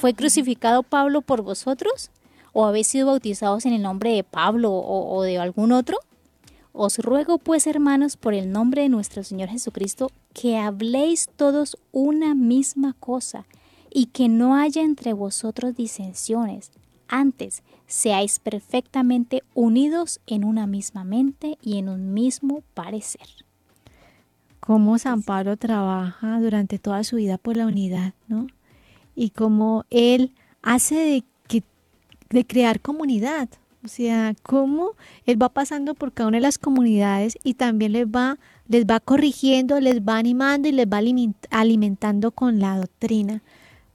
[0.00, 2.10] ¿Fue crucificado Pablo por vosotros?
[2.52, 5.98] ¿O habéis sido bautizados en el nombre de Pablo o, o de algún otro?
[6.72, 12.34] Os ruego pues, hermanos, por el nombre de nuestro Señor Jesucristo, que habléis todos una
[12.34, 13.46] misma cosa
[13.92, 16.70] y que no haya entre vosotros disensiones.
[17.08, 23.26] Antes, seáis perfectamente unidos en una misma mente y en un mismo parecer.
[24.60, 28.46] Cómo San Pablo trabaja durante toda su vida por la unidad, ¿no?
[29.14, 31.62] Y cómo él hace de, que,
[32.30, 33.48] de crear comunidad.
[33.84, 34.92] O sea, cómo
[35.24, 38.98] Él va pasando por cada una de las comunidades y también les va, les va
[38.98, 41.00] corrigiendo, les va animando y les va
[41.50, 43.42] alimentando con la doctrina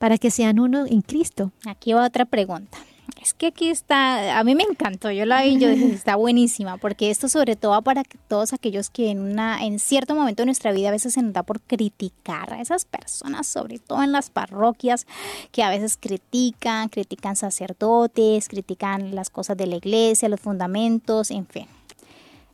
[0.03, 1.53] para que sean uno en Cristo.
[1.65, 2.77] Aquí va otra pregunta.
[3.21, 6.75] Es que aquí está, a mí me encantó, yo la vi, yo dije, está buenísima,
[6.75, 10.73] porque esto sobre todo para todos aquellos que en, una, en cierto momento de nuestra
[10.73, 14.29] vida a veces se nos da por criticar a esas personas, sobre todo en las
[14.29, 15.07] parroquias,
[15.53, 21.47] que a veces critican, critican sacerdotes, critican las cosas de la iglesia, los fundamentos, en
[21.47, 21.67] fin.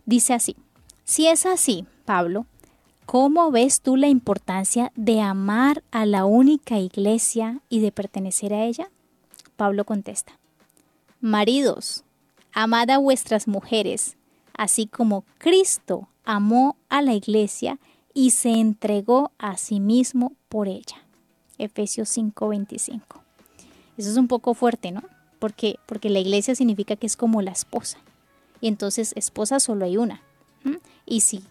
[0.05, 0.55] Dice así,
[1.03, 2.45] si es así, Pablo,
[3.10, 8.65] ¿cómo ves tú la importancia de amar a la única iglesia y de pertenecer a
[8.65, 8.91] ella?
[9.58, 10.38] Pablo contesta,
[11.19, 12.04] Maridos,
[12.54, 14.15] amad a vuestras mujeres,
[14.54, 17.80] así como Cristo amó a la iglesia
[18.13, 21.04] y se entregó a sí mismo por ella.
[21.58, 23.02] Efesios 5:25.
[23.98, 25.02] Eso es un poco fuerte, ¿no?
[25.39, 27.98] Porque, porque la iglesia significa que es como la esposa.
[28.62, 30.22] Y entonces esposa solo hay una.
[31.08, 31.41] Y si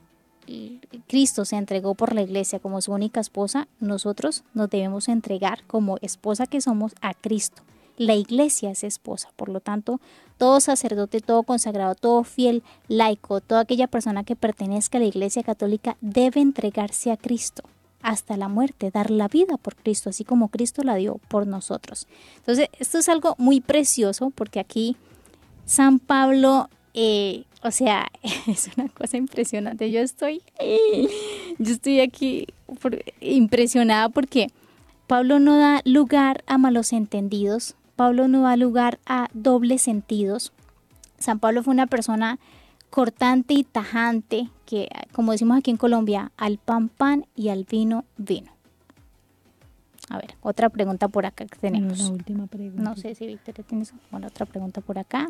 [1.06, 5.98] Cristo se entregó por la iglesia como su única esposa, nosotros nos debemos entregar como
[6.00, 7.62] esposa que somos a Cristo.
[7.96, 10.00] La iglesia es esposa, por lo tanto,
[10.36, 15.42] todo sacerdote, todo consagrado, todo fiel, laico, toda aquella persona que pertenezca a la iglesia
[15.42, 17.64] católica debe entregarse a Cristo
[18.00, 22.06] hasta la muerte, dar la vida por Cristo, así como Cristo la dio por nosotros.
[22.36, 24.96] Entonces, esto es algo muy precioso porque aquí
[25.64, 28.08] San Pablo, eh, o sea,
[28.46, 29.90] es una cosa impresionante.
[29.90, 30.42] Yo estoy,
[31.58, 32.46] yo estoy aquí
[33.20, 34.48] impresionada porque
[35.06, 40.52] Pablo no da lugar a malos entendidos, Pablo no da lugar a dobles sentidos.
[41.18, 42.38] San Pablo fue una persona
[42.90, 48.04] cortante y tajante, que como decimos aquí en Colombia, al pan pan y al vino
[48.16, 48.52] vino.
[50.10, 51.98] A ver, otra pregunta por acá que tenemos.
[51.98, 52.82] No, última pregunta.
[52.82, 55.28] No sé si Victoria tienes bueno, otra pregunta por acá.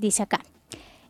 [0.00, 0.40] Dice acá.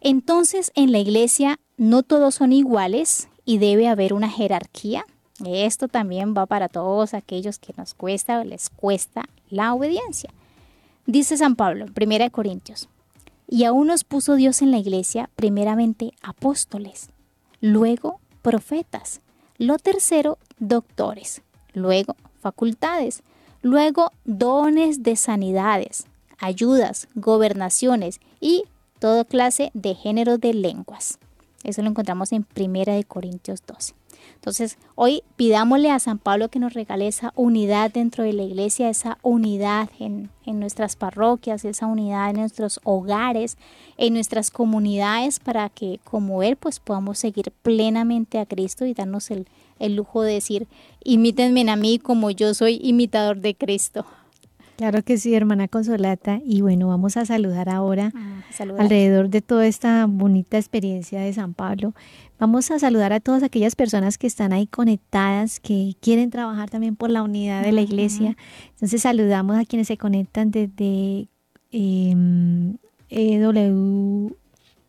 [0.01, 5.05] Entonces, en la iglesia no todos son iguales y debe haber una jerarquía.
[5.45, 10.31] Esto también va para todos aquellos que nos cuesta o les cuesta la obediencia.
[11.07, 12.89] Dice San Pablo, en 1 Corintios,
[13.49, 17.11] y aún nos puso Dios en la iglesia primeramente apóstoles,
[17.61, 19.21] luego profetas,
[19.59, 21.43] lo tercero doctores,
[21.75, 23.23] luego facultades,
[23.67, 26.07] luego dones de sanidades,
[26.39, 28.65] ayudas, gobernaciones y
[29.01, 31.19] toda clase de género de lenguas.
[31.65, 33.95] Eso lo encontramos en 1 Corintios 12.
[34.37, 38.89] Entonces, hoy pidámosle a San Pablo que nos regale esa unidad dentro de la iglesia,
[38.89, 43.59] esa unidad en, nuestras parroquias, esa unidad en nuestros hogares,
[43.97, 49.33] en nuestras comunidades, para que como Él, pues podamos seguir plenamente a Cristo y darnos
[49.33, 49.49] el,
[49.79, 50.69] el lujo de decir,
[51.05, 54.07] imítenme a mí como yo soy imitador de Cristo.
[54.77, 56.41] Claro que sí, hermana Consolata.
[56.45, 58.43] Y bueno, vamos a saludar ahora ah,
[58.79, 61.95] alrededor de toda esta bonita experiencia de San Pablo.
[62.39, 66.95] Vamos a saludar a todas aquellas personas que están ahí conectadas, que quieren trabajar también
[66.95, 68.37] por la unidad de la iglesia.
[68.73, 71.29] Entonces saludamos a quienes se conectan desde
[73.09, 74.37] EW,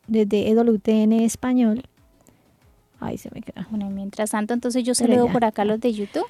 [0.07, 1.83] desde EWTN Español.
[2.99, 3.67] Ay, se me queda.
[3.69, 6.25] Bueno, mientras tanto, entonces yo saludo por acá los de YouTube.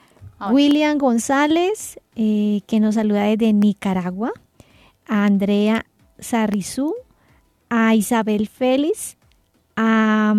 [0.51, 4.31] William González, eh, que nos saluda desde Nicaragua.
[5.07, 5.85] A Andrea
[6.19, 6.93] Sarrizú.
[7.69, 9.17] A Isabel Félix.
[9.75, 10.33] A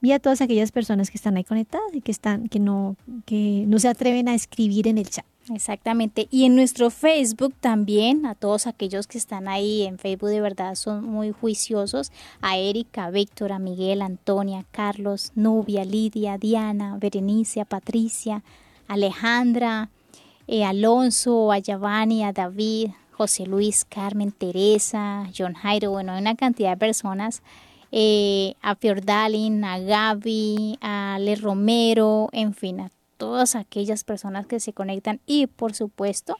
[0.00, 3.64] y a todas aquellas personas que están ahí conectadas y que están que no que
[3.66, 5.24] no se atreven a escribir en el chat.
[5.54, 6.28] Exactamente.
[6.30, 10.74] Y en nuestro Facebook también, a todos aquellos que están ahí en Facebook de verdad
[10.74, 18.42] son muy juiciosos, a Erika, Víctor, a Miguel, Antonia, Carlos, Nubia, Lidia, Diana, Berenice, Patricia,
[18.88, 19.88] Alejandra,
[20.46, 26.36] eh, Alonso, a Giovanni, a David, José Luis, Carmen, Teresa, John Jairo, bueno, hay una
[26.36, 27.42] cantidad de personas
[27.92, 34.60] eh, a Fiordalin, a Gaby, a Le Romero, en fin, a todas aquellas personas que
[34.60, 36.36] se conectan y por supuesto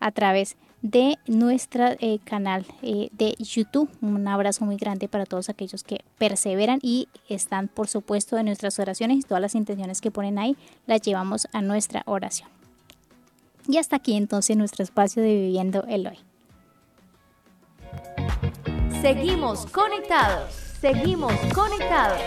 [0.00, 3.88] a través de nuestro eh, canal eh, de YouTube.
[4.00, 8.78] Un abrazo muy grande para todos aquellos que perseveran y están por supuesto en nuestras
[8.80, 12.48] oraciones y todas las intenciones que ponen ahí las llevamos a nuestra oración.
[13.68, 16.18] Y hasta aquí entonces nuestro espacio de Viviendo el Hoy.
[19.00, 20.71] Seguimos conectados.
[20.82, 22.18] Seguimos conectados.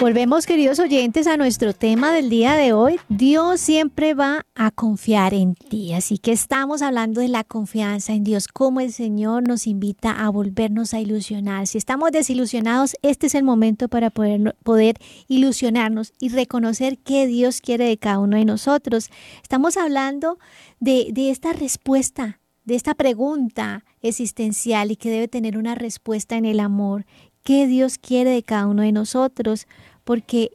[0.00, 3.00] Volvemos, queridos oyentes, a nuestro tema del día de hoy.
[3.08, 5.92] Dios siempre va a confiar en ti.
[5.92, 10.28] Así que estamos hablando de la confianza en Dios, cómo el Señor nos invita a
[10.28, 11.66] volvernos a ilusionar.
[11.66, 17.60] Si estamos desilusionados, este es el momento para poder, poder ilusionarnos y reconocer qué Dios
[17.60, 19.10] quiere de cada uno de nosotros.
[19.42, 20.38] Estamos hablando
[20.78, 26.44] de, de esta respuesta de esta pregunta existencial y que debe tener una respuesta en
[26.44, 27.04] el amor.
[27.42, 29.66] ¿Qué Dios quiere de cada uno de nosotros?
[30.10, 30.50] porque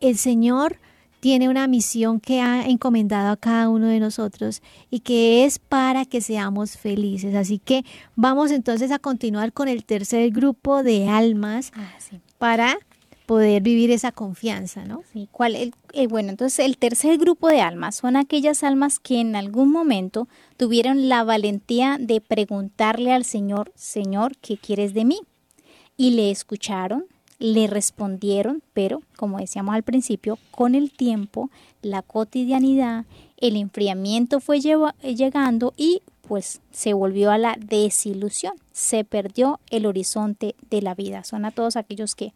[0.00, 0.76] el Señor
[1.20, 4.60] tiene una misión que ha encomendado a cada uno de nosotros
[4.90, 7.34] y que es para que seamos felices.
[7.34, 11.90] Así que vamos entonces a continuar con el tercer grupo de almas ah,
[12.36, 12.76] para
[13.24, 15.02] poder vivir esa confianza, ¿no?
[15.10, 19.20] Sí, ¿cuál el, eh, bueno, entonces el tercer grupo de almas son aquellas almas que
[19.20, 20.28] en algún momento
[20.58, 25.20] tuvieron la valentía de preguntarle al Señor, Señor, ¿qué quieres de mí?
[25.98, 27.04] Y le escucharon,
[27.38, 31.50] le respondieron, pero como decíamos al principio, con el tiempo,
[31.82, 33.04] la cotidianidad,
[33.36, 40.54] el enfriamiento fue llegando y pues se volvió a la desilusión, se perdió el horizonte
[40.70, 41.24] de la vida.
[41.24, 42.32] Son a todos aquellos que,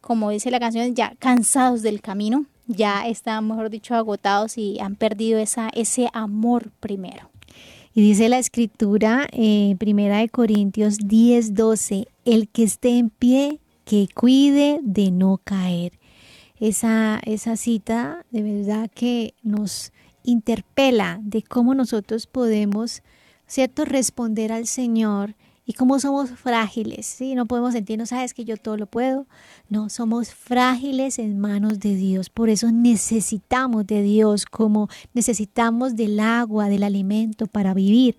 [0.00, 4.96] como dice la canción, ya cansados del camino, ya están, mejor dicho, agotados y han
[4.96, 7.31] perdido esa, ese amor primero.
[7.94, 13.60] Y dice la escritura, eh, Primera de Corintios 10, 12, el que esté en pie,
[13.84, 15.92] que cuide de no caer.
[16.58, 19.92] Esa, esa cita de verdad que nos
[20.24, 23.02] interpela de cómo nosotros podemos,
[23.46, 25.34] ¿cierto?, responder al Señor
[25.64, 27.34] y cómo somos frágiles, ¿sí?
[27.34, 29.26] No podemos sentirnos, sabes que yo todo lo puedo.
[29.68, 32.30] No, somos frágiles en manos de Dios.
[32.30, 38.18] Por eso necesitamos de Dios, como necesitamos del agua, del alimento para vivir.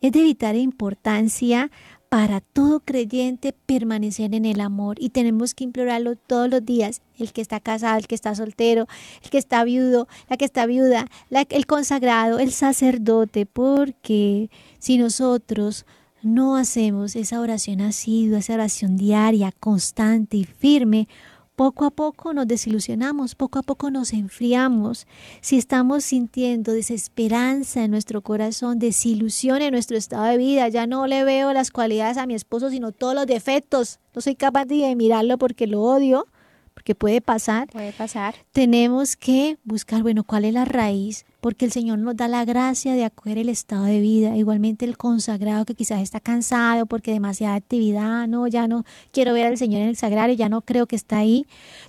[0.00, 1.70] Es de vital importancia
[2.08, 7.00] para todo creyente permanecer en el amor y tenemos que implorarlo todos los días.
[7.16, 8.86] El que está casado, el que está soltero,
[9.22, 15.86] el que está viudo, la que está viuda, el consagrado, el sacerdote, porque si nosotros
[16.22, 21.08] no hacemos esa oración asidua, esa oración diaria, constante y firme,
[21.56, 25.06] poco a poco nos desilusionamos, poco a poco nos enfriamos.
[25.40, 31.06] Si estamos sintiendo desesperanza en nuestro corazón, desilusión en nuestro estado de vida, ya no
[31.06, 34.00] le veo las cualidades a mi esposo, sino todos los defectos.
[34.14, 36.26] No soy capaz de mirarlo porque lo odio,
[36.74, 37.68] porque puede pasar.
[37.68, 38.34] Puede pasar.
[38.52, 42.94] Tenemos que buscar, bueno, cuál es la raíz, porque el Señor nos da la gracia
[42.94, 44.36] de acoger el estado de vida.
[44.36, 49.46] Igualmente el consagrado que quizás está cansado porque demasiada actividad, no, ya no quiero ver
[49.46, 51.44] al Señor en el sagrario, ya no creo que está ahí.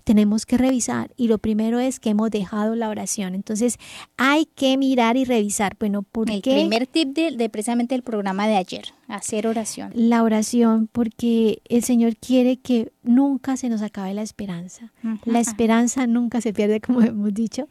[0.05, 3.35] Tenemos que revisar y lo primero es que hemos dejado la oración.
[3.35, 3.77] Entonces
[4.17, 5.75] hay que mirar y revisar.
[5.79, 6.55] Bueno, ¿por el qué?
[6.55, 9.91] Primer tip de, precisamente el programa de ayer, hacer oración.
[9.93, 14.91] La oración, porque el Señor quiere que nunca se nos acabe la esperanza.
[15.25, 17.67] La esperanza nunca se pierde, como hemos dicho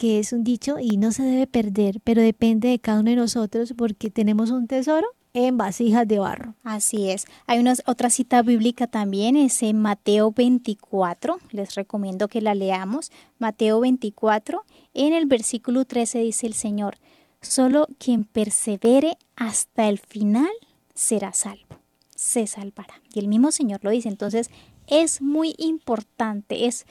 [0.00, 3.16] que es un dicho y no se debe perder, pero depende de cada uno de
[3.16, 6.54] nosotros porque tenemos un tesoro en vasijas de barro.
[6.64, 7.26] Así es.
[7.46, 11.38] Hay una otra cita bíblica también, es en Mateo 24.
[11.50, 13.12] Les recomiendo que la leamos.
[13.38, 16.96] Mateo 24, en el versículo 13 dice el Señor,
[17.42, 20.48] solo quien persevere hasta el final
[20.94, 21.76] será salvo,
[22.16, 22.94] se salvará.
[23.12, 24.08] Y el mismo Señor lo dice.
[24.08, 24.48] Entonces,
[24.86, 26.86] es muy importante, es,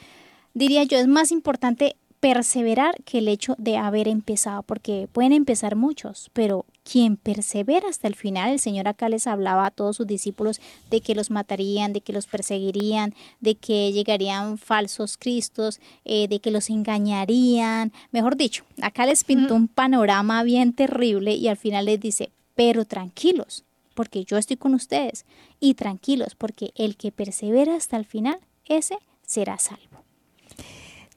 [0.53, 5.75] diría yo, es más importante perseverar que el hecho de haber empezado, porque pueden empezar
[5.75, 10.07] muchos, pero quien persevera hasta el final, el Señor acá les hablaba a todos sus
[10.07, 10.59] discípulos
[10.89, 16.39] de que los matarían, de que los perseguirían, de que llegarían falsos cristos, eh, de
[16.39, 21.85] que los engañarían, mejor dicho, acá les pintó un panorama bien terrible y al final
[21.85, 23.63] les dice, pero tranquilos,
[23.93, 25.25] porque yo estoy con ustedes,
[25.61, 30.08] y tranquilos, porque el que persevera hasta el final, ese será salvo.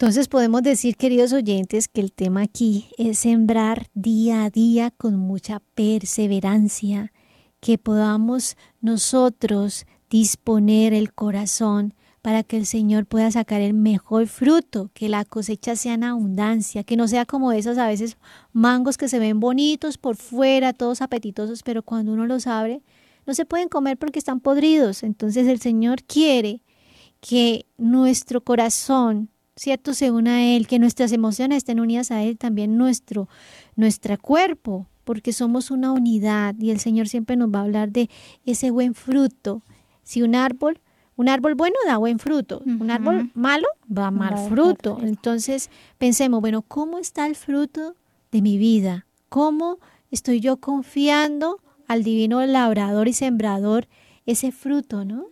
[0.02, 5.14] Entonces podemos decir, queridos oyentes, que el tema aquí es sembrar día a día con
[5.14, 7.12] mucha perseverancia,
[7.60, 14.90] que podamos nosotros disponer el corazón para que el Señor pueda sacar el mejor fruto,
[14.92, 18.16] que la cosecha sea en abundancia, que no sea como esos a veces
[18.52, 22.82] mangos que se ven bonitos por fuera, todos apetitosos, pero cuando uno los abre,
[23.24, 25.04] no se pueden comer porque están podridos.
[25.04, 26.60] Entonces el Señor quiere
[27.20, 29.94] que nuestro corazón ¿cierto?
[29.94, 33.28] Se una a Él, que nuestras emociones estén unidas a Él, también nuestro,
[33.76, 38.08] nuestro cuerpo, porque somos una unidad y el Señor siempre nos va a hablar de
[38.44, 39.62] ese buen fruto.
[40.02, 40.80] Si un árbol,
[41.16, 44.98] un árbol bueno da buen fruto, un árbol malo va a mal fruto.
[45.02, 47.96] Entonces pensemos, bueno, ¿cómo está el fruto
[48.30, 49.06] de mi vida?
[49.28, 49.78] ¿Cómo
[50.10, 53.88] estoy yo confiando al divino labrador y sembrador
[54.24, 55.31] ese fruto, ¿no?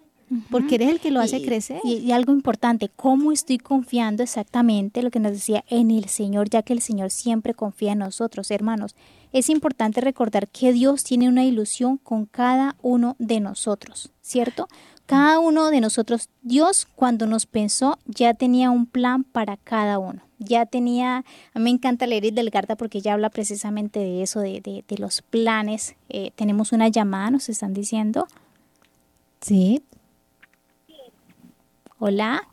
[0.51, 1.81] Porque eres el que lo hace Y- crecer.
[1.85, 6.49] Y, y algo importante, ¿cómo estoy confiando exactamente lo que nos decía en el Señor,
[6.51, 8.95] ya que el Señor siempre confía en nosotros, hermanos?
[9.33, 14.69] Es importante recordar que Dios tiene una ilusión con cada uno de nosotros, ¿cierto?
[15.07, 20.23] Cada uno de nosotros, Dios cuando nos pensó ya tenía un plan para cada uno.
[20.39, 21.19] Ya tenía,
[21.53, 24.85] a mí me encanta leer el Delgarda porque ella habla precisamente de eso, de, de-
[24.89, 25.97] de los planes.
[26.09, 28.27] Eh, tenemos una llamada, nos están diciendo.
[29.41, 29.83] Sí,
[32.03, 32.49] Hola.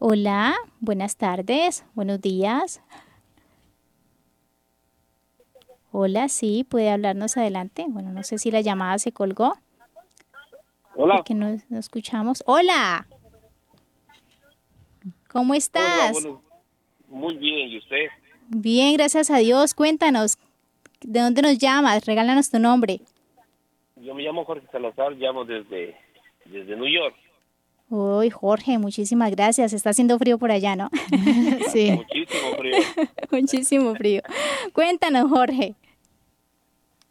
[0.00, 2.82] Hola, buenas tardes, buenos días.
[5.92, 7.86] Hola, sí, puede hablarnos adelante.
[7.88, 9.56] Bueno, no sé si la llamada se colgó.
[10.96, 11.18] Hola.
[11.18, 12.42] Porque no, no escuchamos.
[12.46, 13.06] Hola.
[15.28, 16.16] ¿Cómo estás?
[16.16, 16.42] Hola, bueno,
[17.06, 18.06] muy bien, ¿y usted?
[18.48, 19.72] Bien, gracias a Dios.
[19.72, 20.36] Cuéntanos,
[21.00, 22.04] ¿de dónde nos llamas?
[22.06, 23.02] Regálanos tu nombre.
[24.02, 25.96] Yo me llamo Jorge Salazar, llamo desde,
[26.46, 27.14] desde New York.
[27.88, 29.72] Uy, Jorge, muchísimas gracias.
[29.72, 30.88] Está haciendo frío por allá, ¿no?
[31.68, 31.92] sí.
[31.92, 32.76] Muchísimo frío.
[33.30, 34.22] Muchísimo frío.
[34.72, 35.74] Cuéntanos, Jorge.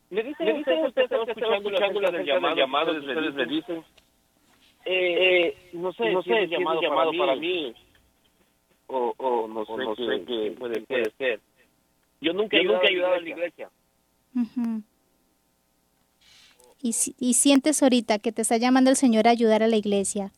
[0.09, 3.83] Me dicen, me dicen ustedes están escuchando, escuchando las llamadas, llamadas ustedes me dicen.
[4.83, 7.73] Eh, eh, no sé, no sé, si es llamado, llamado para mí,
[8.87, 11.39] o, o no sé, no sé qué puede, puede ser.
[12.19, 13.69] Yo nunca, he ayudado a la iglesia.
[14.35, 14.81] Ujú.
[16.81, 20.31] Y, y sientes ahorita que te está llamando el Señor a ayudar a la iglesia.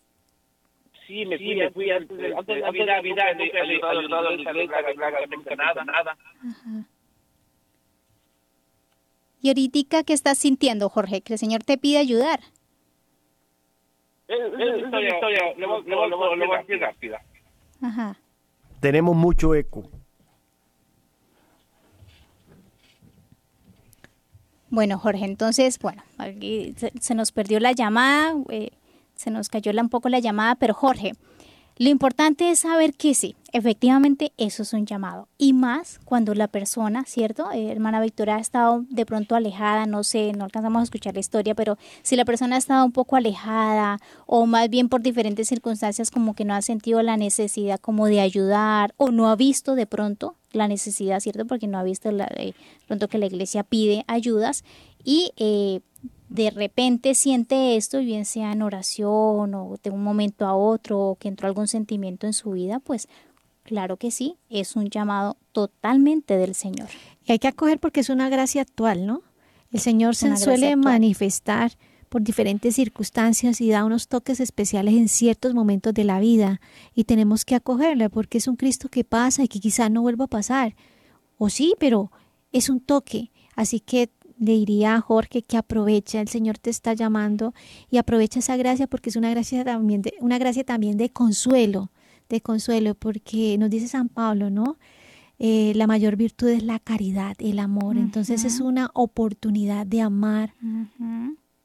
[1.08, 5.28] Sí, me fui, me fui antes de, antes Navidad, nunca he ayudado a la iglesia,
[5.30, 6.18] nunca nada, nada.
[9.41, 11.22] Y ahorita, ¿qué estás sintiendo, Jorge?
[11.22, 12.39] Que el Señor te pide ayudar.
[14.30, 14.39] Es
[14.84, 17.22] una historia, le voy a decir rápida.
[17.82, 18.16] Ajá.
[18.80, 19.84] Tenemos mucho eco.
[24.74, 28.72] Bueno, Jorge, entonces, bueno, aquí se, se nos perdió la llamada, eh,
[29.14, 31.12] se nos cayó un poco la llamada, pero Jorge,
[31.78, 35.28] lo importante es saber que sí, efectivamente eso es un llamado.
[35.40, 37.52] Y más cuando la persona, ¿cierto?
[37.52, 41.20] Eh, hermana Victoria ha estado de pronto alejada, no sé, no alcanzamos a escuchar la
[41.20, 45.48] historia, pero si la persona ha estado un poco alejada o más bien por diferentes
[45.48, 49.74] circunstancias como que no ha sentido la necesidad como de ayudar o no ha visto
[49.74, 51.48] de pronto la necesidad, ¿cierto?
[51.48, 52.54] Porque no ha visto la, de
[52.88, 54.64] pronto que la iglesia pide ayudas
[55.04, 55.82] y eh,
[56.34, 61.00] de repente siente esto, y bien sea en oración o de un momento a otro,
[61.00, 63.08] o que entró algún sentimiento en su vida, pues
[63.62, 66.90] claro que sí, es un llamado totalmente del Señor.
[67.24, 69.22] Y hay que acoger porque es una gracia actual, ¿no?
[69.72, 70.94] El Señor se suele actual.
[70.94, 71.74] manifestar
[72.10, 76.62] por diferentes circunstancias y da unos toques especiales en ciertos momentos de la vida
[76.96, 80.26] y tenemos que acogerle porque es un Cristo que pasa y que quizá no vuelva
[80.26, 80.76] a pasar.
[81.38, 82.12] O sí, pero
[82.52, 83.30] es un toque.
[83.56, 84.10] Así que
[84.44, 87.54] le diría a Jorge que aprovecha, el Señor te está llamando
[87.89, 91.91] y aprovecha esa gracia porque es una gracia también de, una gracia también de consuelo,
[92.30, 94.78] de consuelo, porque nos dice San Pablo, ¿no?
[95.39, 97.98] Eh, la mayor virtud es la caridad, el amor.
[97.98, 100.54] Entonces es una oportunidad de amar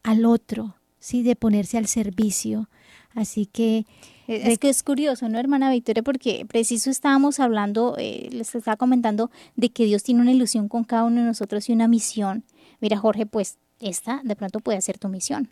[0.02, 2.68] al otro, sí, de ponerse al servicio.
[3.14, 3.84] Así que
[4.26, 6.02] Es de- es que es curioso, ¿no, hermana Victoria?
[6.02, 10.84] Porque preciso estábamos hablando, eh, les estaba comentando de que Dios tiene una ilusión con
[10.84, 12.44] cada uno de nosotros y una misión.
[12.80, 15.50] Mira, Jorge, pues esta de pronto puede ser tu misión.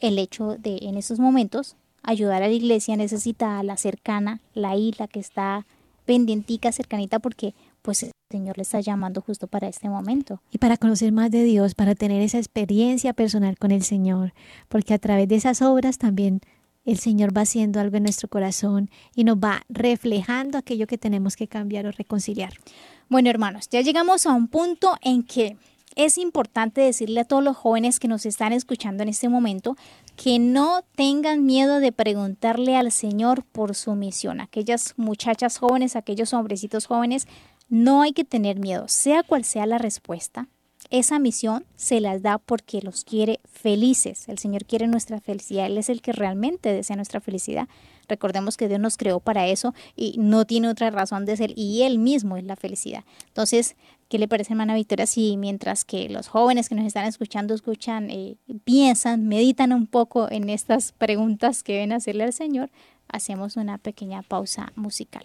[0.00, 5.08] El hecho de en esos momentos ayudar a la iglesia necesitada, la cercana, la isla
[5.08, 5.66] que está
[6.04, 10.40] pendientica, cercanita, porque pues el Señor le está llamando justo para este momento.
[10.50, 14.32] y para conocer más de Dios, para tener esa experiencia personal con el Señor,
[14.68, 16.40] porque a través de esas obras también
[16.84, 21.36] el Señor va haciendo algo en nuestro corazón y nos va reflejando aquello que tenemos
[21.36, 22.54] que cambiar o reconciliar.
[23.10, 25.58] Bueno, hermanos, ya llegamos a un punto en que
[25.96, 29.76] es importante decirle a todos los jóvenes que nos están escuchando en este momento
[30.16, 34.40] que no tengan miedo de preguntarle al Señor por su misión.
[34.40, 37.26] Aquellas muchachas jóvenes, aquellos hombrecitos jóvenes,
[37.68, 40.48] no hay que tener miedo, sea cual sea la respuesta.
[40.90, 44.26] Esa misión se las da porque los quiere felices.
[44.28, 45.66] El Señor quiere nuestra felicidad.
[45.66, 47.68] Él es el que realmente desea nuestra felicidad.
[48.08, 51.82] Recordemos que Dios nos creó para eso y no tiene otra razón de ser y
[51.82, 53.04] Él mismo es la felicidad.
[53.26, 53.76] Entonces,
[54.08, 58.10] ¿qué le parece, hermana Victoria, si mientras que los jóvenes que nos están escuchando escuchan,
[58.10, 62.70] eh, piensan, meditan un poco en estas preguntas que a hacerle al Señor,
[63.08, 65.24] hacemos una pequeña pausa musical?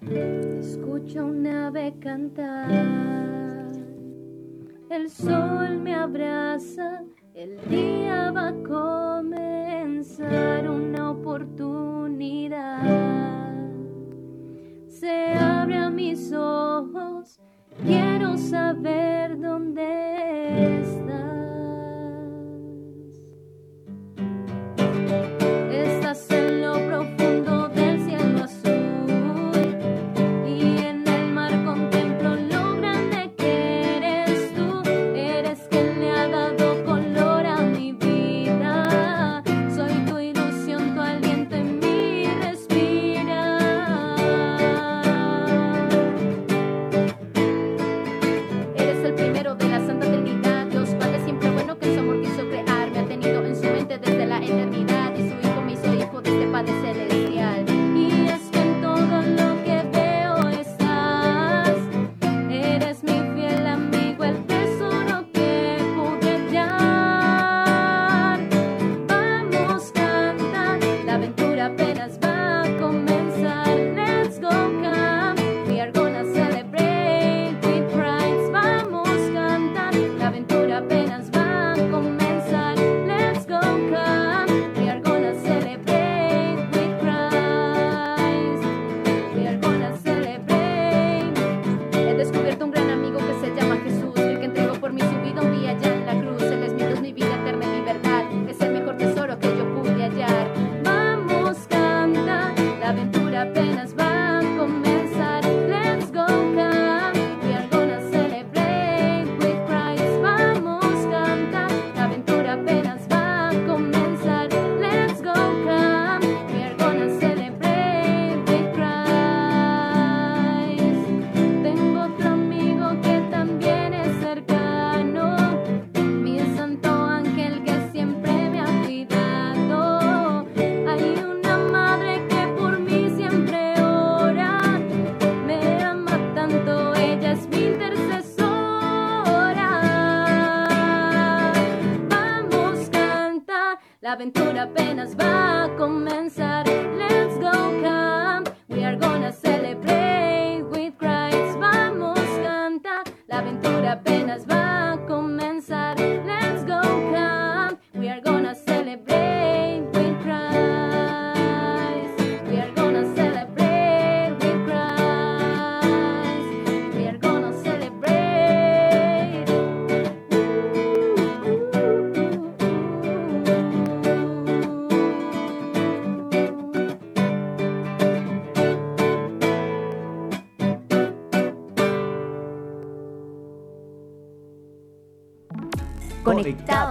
[0.00, 2.70] Escucho un ave cantar,
[4.90, 7.02] el sol me abraza,
[7.34, 13.57] el día va a comenzar una oportunidad.
[15.00, 17.38] Se abre a mis ojos
[17.84, 21.18] Quiero saber dónde estás.
[25.70, 26.87] Estás en lo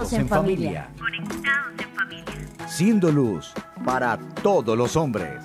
[0.08, 0.90] Conectados en familia.
[2.66, 3.52] Siendo luz
[3.84, 5.42] para todos los hombres.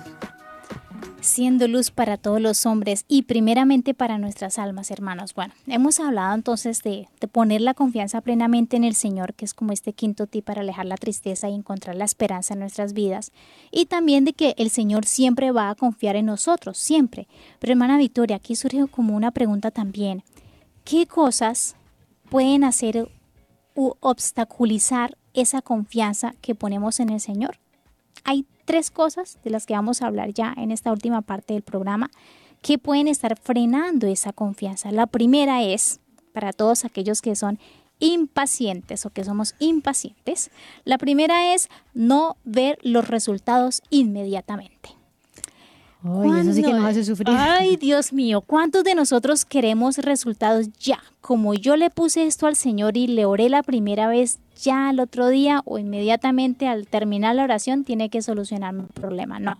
[1.20, 5.34] siendo luz para todos los hombres y primeramente para nuestras almas, hermanos.
[5.34, 9.54] Bueno, hemos hablado entonces de, de, poner la confianza plenamente en el Señor, que es
[9.54, 13.32] como este quinto tip para alejar la tristeza y encontrar la esperanza en nuestras vidas,
[13.70, 17.26] y también de que el Señor siempre va a confiar en nosotros, siempre.
[17.58, 20.22] Pero hermana Victoria, aquí surge como una pregunta también.
[20.84, 21.74] ¿Qué cosas
[22.28, 23.08] pueden hacer
[23.74, 27.58] obstaculizar esa confianza que ponemos en el Señor?
[28.24, 31.62] Hay tres cosas de las que vamos a hablar ya en esta última parte del
[31.62, 32.10] programa
[32.62, 34.90] que pueden estar frenando esa confianza.
[34.90, 36.00] La primera es,
[36.32, 37.58] para todos aquellos que son
[37.98, 40.50] impacientes o que somos impacientes,
[40.84, 44.96] la primera es no ver los resultados inmediatamente.
[46.04, 47.28] Ay, eso sí que nos hace sufrir.
[47.30, 51.02] Ay, Dios mío, ¿cuántos de nosotros queremos resultados ya?
[51.22, 55.00] Como yo le puse esto al Señor y le oré la primera vez, ya al
[55.00, 59.38] otro día o inmediatamente al terminar la oración tiene que solucionar mi problema.
[59.38, 59.56] No.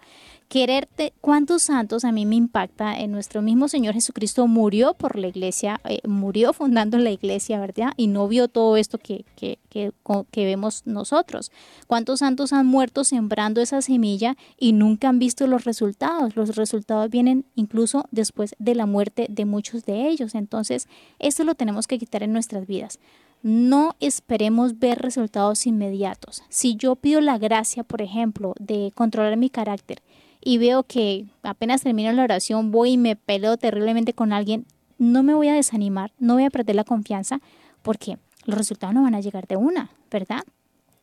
[0.49, 2.97] Quererte, ¿cuántos santos a mí me impacta?
[2.99, 7.92] En nuestro mismo Señor Jesucristo murió por la iglesia, eh, murió fundando la iglesia, ¿verdad?
[7.97, 9.92] Y no vio todo esto que, que, que,
[10.30, 11.51] que vemos nosotros.
[11.88, 16.36] ¿Cuántos santos han muerto sembrando esa semilla y nunca han visto los resultados?
[16.36, 20.36] Los resultados vienen incluso después de la muerte de muchos de ellos.
[20.36, 20.88] Entonces,
[21.18, 23.01] esto lo tenemos que quitar en nuestras vidas.
[23.42, 26.42] No esperemos ver resultados inmediatos.
[26.49, 30.01] Si yo pido la gracia, por ejemplo, de controlar mi carácter
[30.45, 34.66] y veo que apenas termino la oración voy y me peleo terriblemente con alguien,
[34.99, 37.40] no me voy a desanimar, no voy a perder la confianza
[37.82, 40.45] porque los resultados no van a llegar de una, ¿verdad?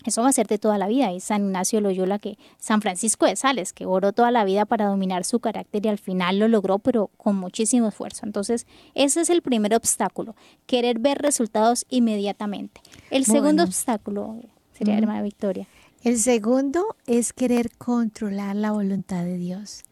[0.06, 1.12] Eso va a ser de toda la vida.
[1.12, 4.88] Y San Ignacio Loyola, que San Francisco de Sales, que oró toda la vida para
[4.88, 8.26] dominar su carácter y al final lo logró, pero con muchísimo esfuerzo.
[8.26, 8.66] Entonces,
[8.96, 10.36] ese es el primer obstáculo,
[10.66, 12.82] querer ver resultados inmediatamente.
[13.12, 14.38] El segundo obstáculo
[14.74, 14.98] sería, mm.
[14.98, 15.68] hermana Victoria.
[16.04, 19.84] El segundo es querer controlar la voluntad de Dios,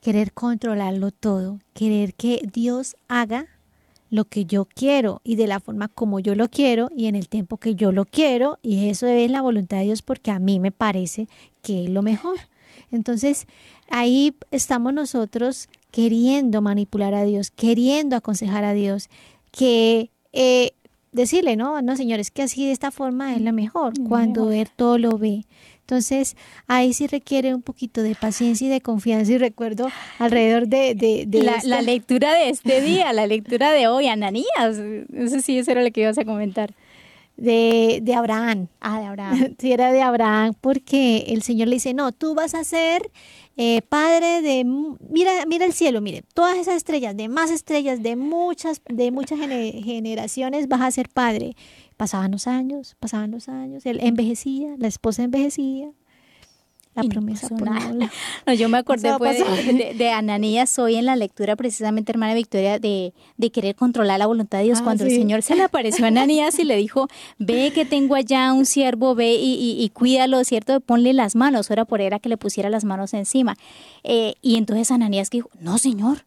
[0.00, 3.48] querer controlarlo todo, querer que Dios haga
[4.08, 7.28] lo que yo quiero y de la forma como yo lo quiero y en el
[7.28, 10.58] tiempo que yo lo quiero y eso es la voluntad de Dios porque a mí
[10.58, 11.28] me parece
[11.60, 12.38] que es lo mejor.
[12.90, 13.46] Entonces
[13.90, 19.10] ahí estamos nosotros queriendo manipular a Dios, queriendo aconsejar a Dios,
[19.50, 20.72] que eh,
[21.22, 24.98] decirle, no, no señores, que así de esta forma es lo mejor, cuando Él todo
[24.98, 25.44] lo ve.
[25.88, 29.32] Entonces, ahí sí requiere un poquito de paciencia y de confianza.
[29.32, 29.88] Y recuerdo
[30.18, 30.94] alrededor de...
[30.94, 34.76] de, la, la, lectura de este día, la lectura de hoy, Ananías.
[34.76, 36.74] Sé si eso era lo que ibas a comentar.
[37.38, 38.68] De, de Abraham.
[38.80, 39.54] Ah, de Abraham.
[39.58, 43.10] sí, era de Abraham, porque el Señor le dice, no, tú vas a ser
[43.60, 44.64] eh, padre de...
[45.10, 49.40] Mira, mira el cielo, mire, todas esas estrellas, de más estrellas, de muchas, de muchas
[49.40, 51.56] generaciones, vas a ser padre.
[51.96, 55.90] Pasaban los años, pasaban los años, él envejecía, la esposa envejecía.
[57.02, 57.68] La promesa por
[58.46, 62.78] no, yo me acordé pues, de, de, Ananías hoy en la lectura, precisamente, hermana Victoria,
[62.78, 64.78] de, de querer controlar la voluntad de Dios.
[64.80, 68.14] Ah, cuando el Señor se le apareció a Ananías y le dijo, ve que tengo
[68.14, 70.80] allá un siervo, ve y, y, cuídalo, ¿cierto?
[70.80, 71.70] Ponle las manos.
[71.70, 73.56] Ahora por era que le pusiera las manos encima.
[74.04, 76.24] Eh, y entonces Ananías dijo, no, Señor,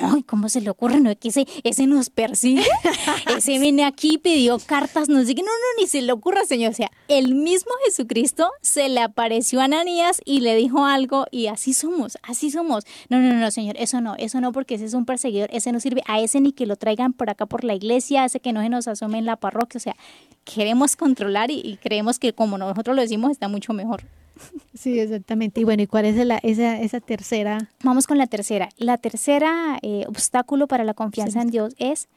[0.00, 1.00] no, ¿cómo se le ocurre?
[1.00, 2.64] No, que ese, ese nos persigue.
[3.36, 6.72] ese viene aquí, pidió cartas, nos dice, no, no, ni se le ocurra, Señor.
[6.72, 11.46] O sea, el mismo Jesucristo se le apareció a Ananías y le dijo algo y
[11.46, 12.84] así somos, así somos.
[13.08, 15.80] No, no, no, Señor, eso no, eso no, porque ese es un perseguidor, ese no
[15.80, 16.02] sirve.
[16.06, 18.68] A ese ni que lo traigan por acá por la iglesia, ese que no se
[18.68, 19.78] nos asome en la parroquia.
[19.78, 19.96] O sea,
[20.44, 24.04] queremos controlar y creemos que como nosotros lo decimos está mucho mejor.
[24.74, 25.60] Sí, exactamente.
[25.60, 27.70] Y bueno, ¿y cuál es la, esa, esa tercera?
[27.82, 28.68] Vamos con la tercera.
[28.76, 32.08] La tercera eh, obstáculo para la confianza en Dios es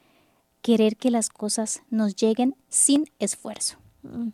[0.62, 3.78] querer que las cosas nos lleguen sin esfuerzo.
[4.02, 4.28] Mm.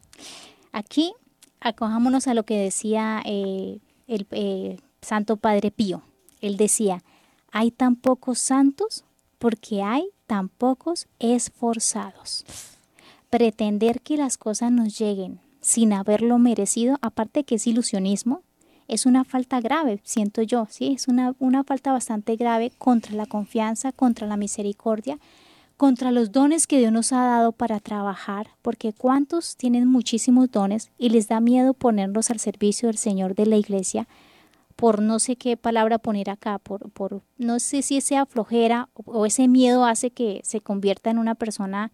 [0.72, 1.12] Aquí
[1.60, 3.78] acojámonos a lo que decía eh,
[4.08, 6.02] el eh, Santo Padre Pío.
[6.40, 7.02] Él decía,
[7.52, 9.04] hay tan pocos santos
[9.38, 12.44] porque hay tan pocos esforzados.
[13.30, 18.42] Pretender que las cosas nos lleguen sin haberlo merecido, aparte que es ilusionismo,
[18.86, 20.92] es una falta grave, siento yo, ¿sí?
[20.92, 25.18] Es una, una falta bastante grave contra la confianza, contra la misericordia,
[25.78, 30.90] contra los dones que Dios nos ha dado para trabajar, porque cuántos tienen muchísimos dones
[30.98, 34.06] y les da miedo ponerlos al servicio del Señor de la iglesia
[34.76, 39.24] por no sé qué palabra poner acá, por, por no sé si sea flojera o
[39.24, 41.90] ese miedo hace que se convierta en una persona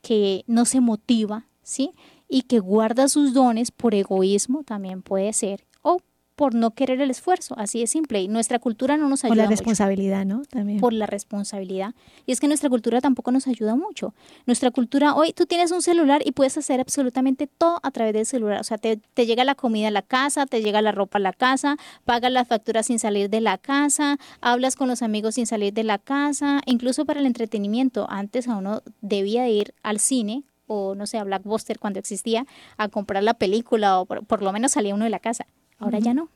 [0.00, 1.92] que no se motiva, ¿sí?
[2.30, 5.98] Y que guarda sus dones por egoísmo también puede ser o
[6.36, 8.22] por no querer el esfuerzo, así de simple.
[8.22, 9.34] Y nuestra cultura no nos ayuda.
[9.34, 10.40] Por la responsabilidad, ¿no?
[10.46, 10.80] También.
[10.80, 11.94] Por la responsabilidad.
[12.24, 14.14] Y es que nuestra cultura tampoco nos ayuda mucho.
[14.46, 18.24] Nuestra cultura, hoy tú tienes un celular y puedes hacer absolutamente todo a través del
[18.24, 18.58] celular.
[18.58, 21.20] O sea, te, te llega la comida a la casa, te llega la ropa a
[21.20, 21.76] la casa,
[22.06, 25.84] pagas las facturas sin salir de la casa, hablas con los amigos sin salir de
[25.84, 28.06] la casa, incluso para el entretenimiento.
[28.08, 32.46] Antes a uno debía de ir al cine o no sé, a Blackbuster cuando existía,
[32.76, 35.46] a comprar la película o por, lo menos salía uno de la casa.
[35.78, 36.28] Ahora ya no,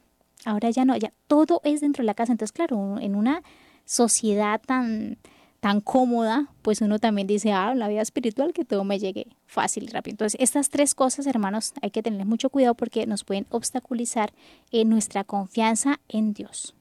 [0.45, 2.33] ahora ya no, ya todo es dentro de la casa.
[2.33, 3.43] Entonces, claro, en una
[3.85, 5.19] sociedad tan,
[5.61, 9.85] tan cómoda, pues uno también dice, ah, la vida espiritual, que todo me llegue fácil
[9.85, 10.15] y rápido.
[10.15, 14.33] Entonces, estas tres cosas, hermanos, hay que tener mucho cuidado porque nos pueden obstaculizar
[14.73, 16.75] en nuestra confianza en Dios.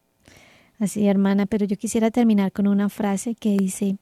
[0.79, 3.97] Así, hermana, pero yo quisiera terminar con una frase que dice,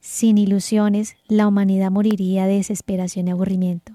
[0.00, 3.94] sin ilusiones, la humanidad moriría de desesperación y aburrimiento.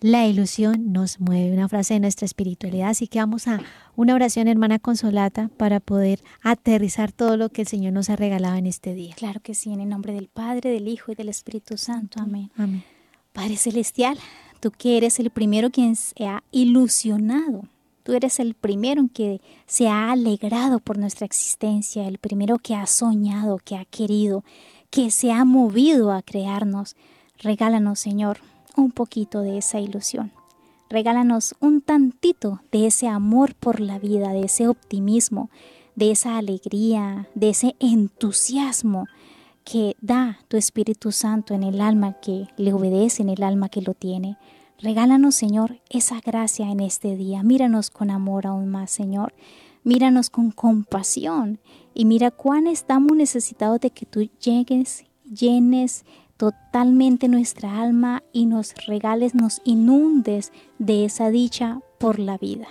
[0.00, 2.90] La ilusión nos mueve, una frase de nuestra espiritualidad.
[2.90, 3.60] Así que vamos a
[3.96, 8.56] una oración, hermana Consolata, para poder aterrizar todo lo que el Señor nos ha regalado
[8.56, 9.14] en este día.
[9.16, 12.20] Claro que sí, en el nombre del Padre, del Hijo y del Espíritu Santo.
[12.20, 12.50] Amén.
[12.56, 12.84] Amén.
[13.32, 14.16] Padre Celestial,
[14.60, 17.64] tú que eres el primero quien se ha ilusionado.
[18.04, 22.74] Tú eres el primero en que se ha alegrado por nuestra existencia, el primero que
[22.74, 24.44] ha soñado, que ha querido,
[24.90, 26.96] que se ha movido a crearnos.
[27.38, 28.38] Regálanos, Señor,
[28.76, 30.32] un poquito de esa ilusión.
[30.90, 35.50] Regálanos un tantito de ese amor por la vida, de ese optimismo,
[35.96, 39.06] de esa alegría, de ese entusiasmo
[39.64, 43.82] que da tu Espíritu Santo en el alma que le obedece, en el alma que
[43.82, 44.38] lo tiene.
[44.80, 47.42] Regálanos, Señor, esa gracia en este día.
[47.42, 49.34] Míranos con amor aún más, Señor.
[49.84, 51.60] Míranos con compasión
[51.94, 56.04] y mira cuán estamos necesitados de que tú llegues, llenes
[56.36, 62.68] totalmente nuestra alma y nos regales, nos inundes de esa dicha por la vida.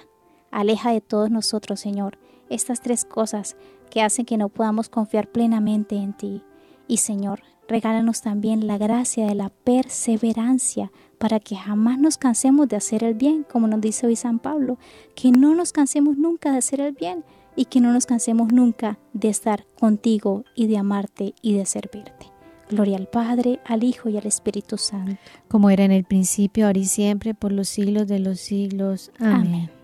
[0.51, 2.17] Aleja de todos nosotros, Señor,
[2.49, 3.57] estas tres cosas
[3.89, 6.43] que hacen que no podamos confiar plenamente en ti.
[6.87, 12.75] Y Señor, regálanos también la gracia de la perseverancia para que jamás nos cansemos de
[12.75, 14.77] hacer el bien, como nos dice hoy San Pablo,
[15.15, 17.23] que no nos cansemos nunca de hacer el bien
[17.55, 22.31] y que no nos cansemos nunca de estar contigo y de amarte y de servirte.
[22.69, 25.17] Gloria al Padre, al Hijo y al Espíritu Santo.
[25.47, 29.11] Como era en el principio, ahora y siempre, por los siglos de los siglos.
[29.19, 29.35] Amén.
[29.35, 29.76] Amén.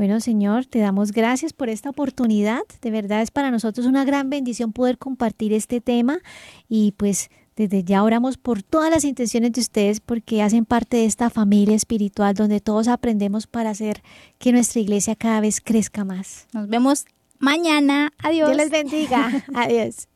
[0.00, 2.62] Bueno, Señor, te damos gracias por esta oportunidad.
[2.80, 6.20] De verdad es para nosotros una gran bendición poder compartir este tema
[6.70, 11.04] y pues desde ya oramos por todas las intenciones de ustedes porque hacen parte de
[11.04, 14.02] esta familia espiritual donde todos aprendemos para hacer
[14.38, 16.46] que nuestra iglesia cada vez crezca más.
[16.54, 17.04] Nos vemos
[17.38, 18.10] mañana.
[18.22, 18.48] Adiós.
[18.48, 19.44] Dios les bendiga.
[19.54, 20.08] Adiós.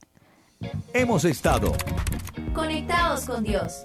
[0.94, 1.74] Hemos estado.
[2.54, 3.84] Conectados con Dios.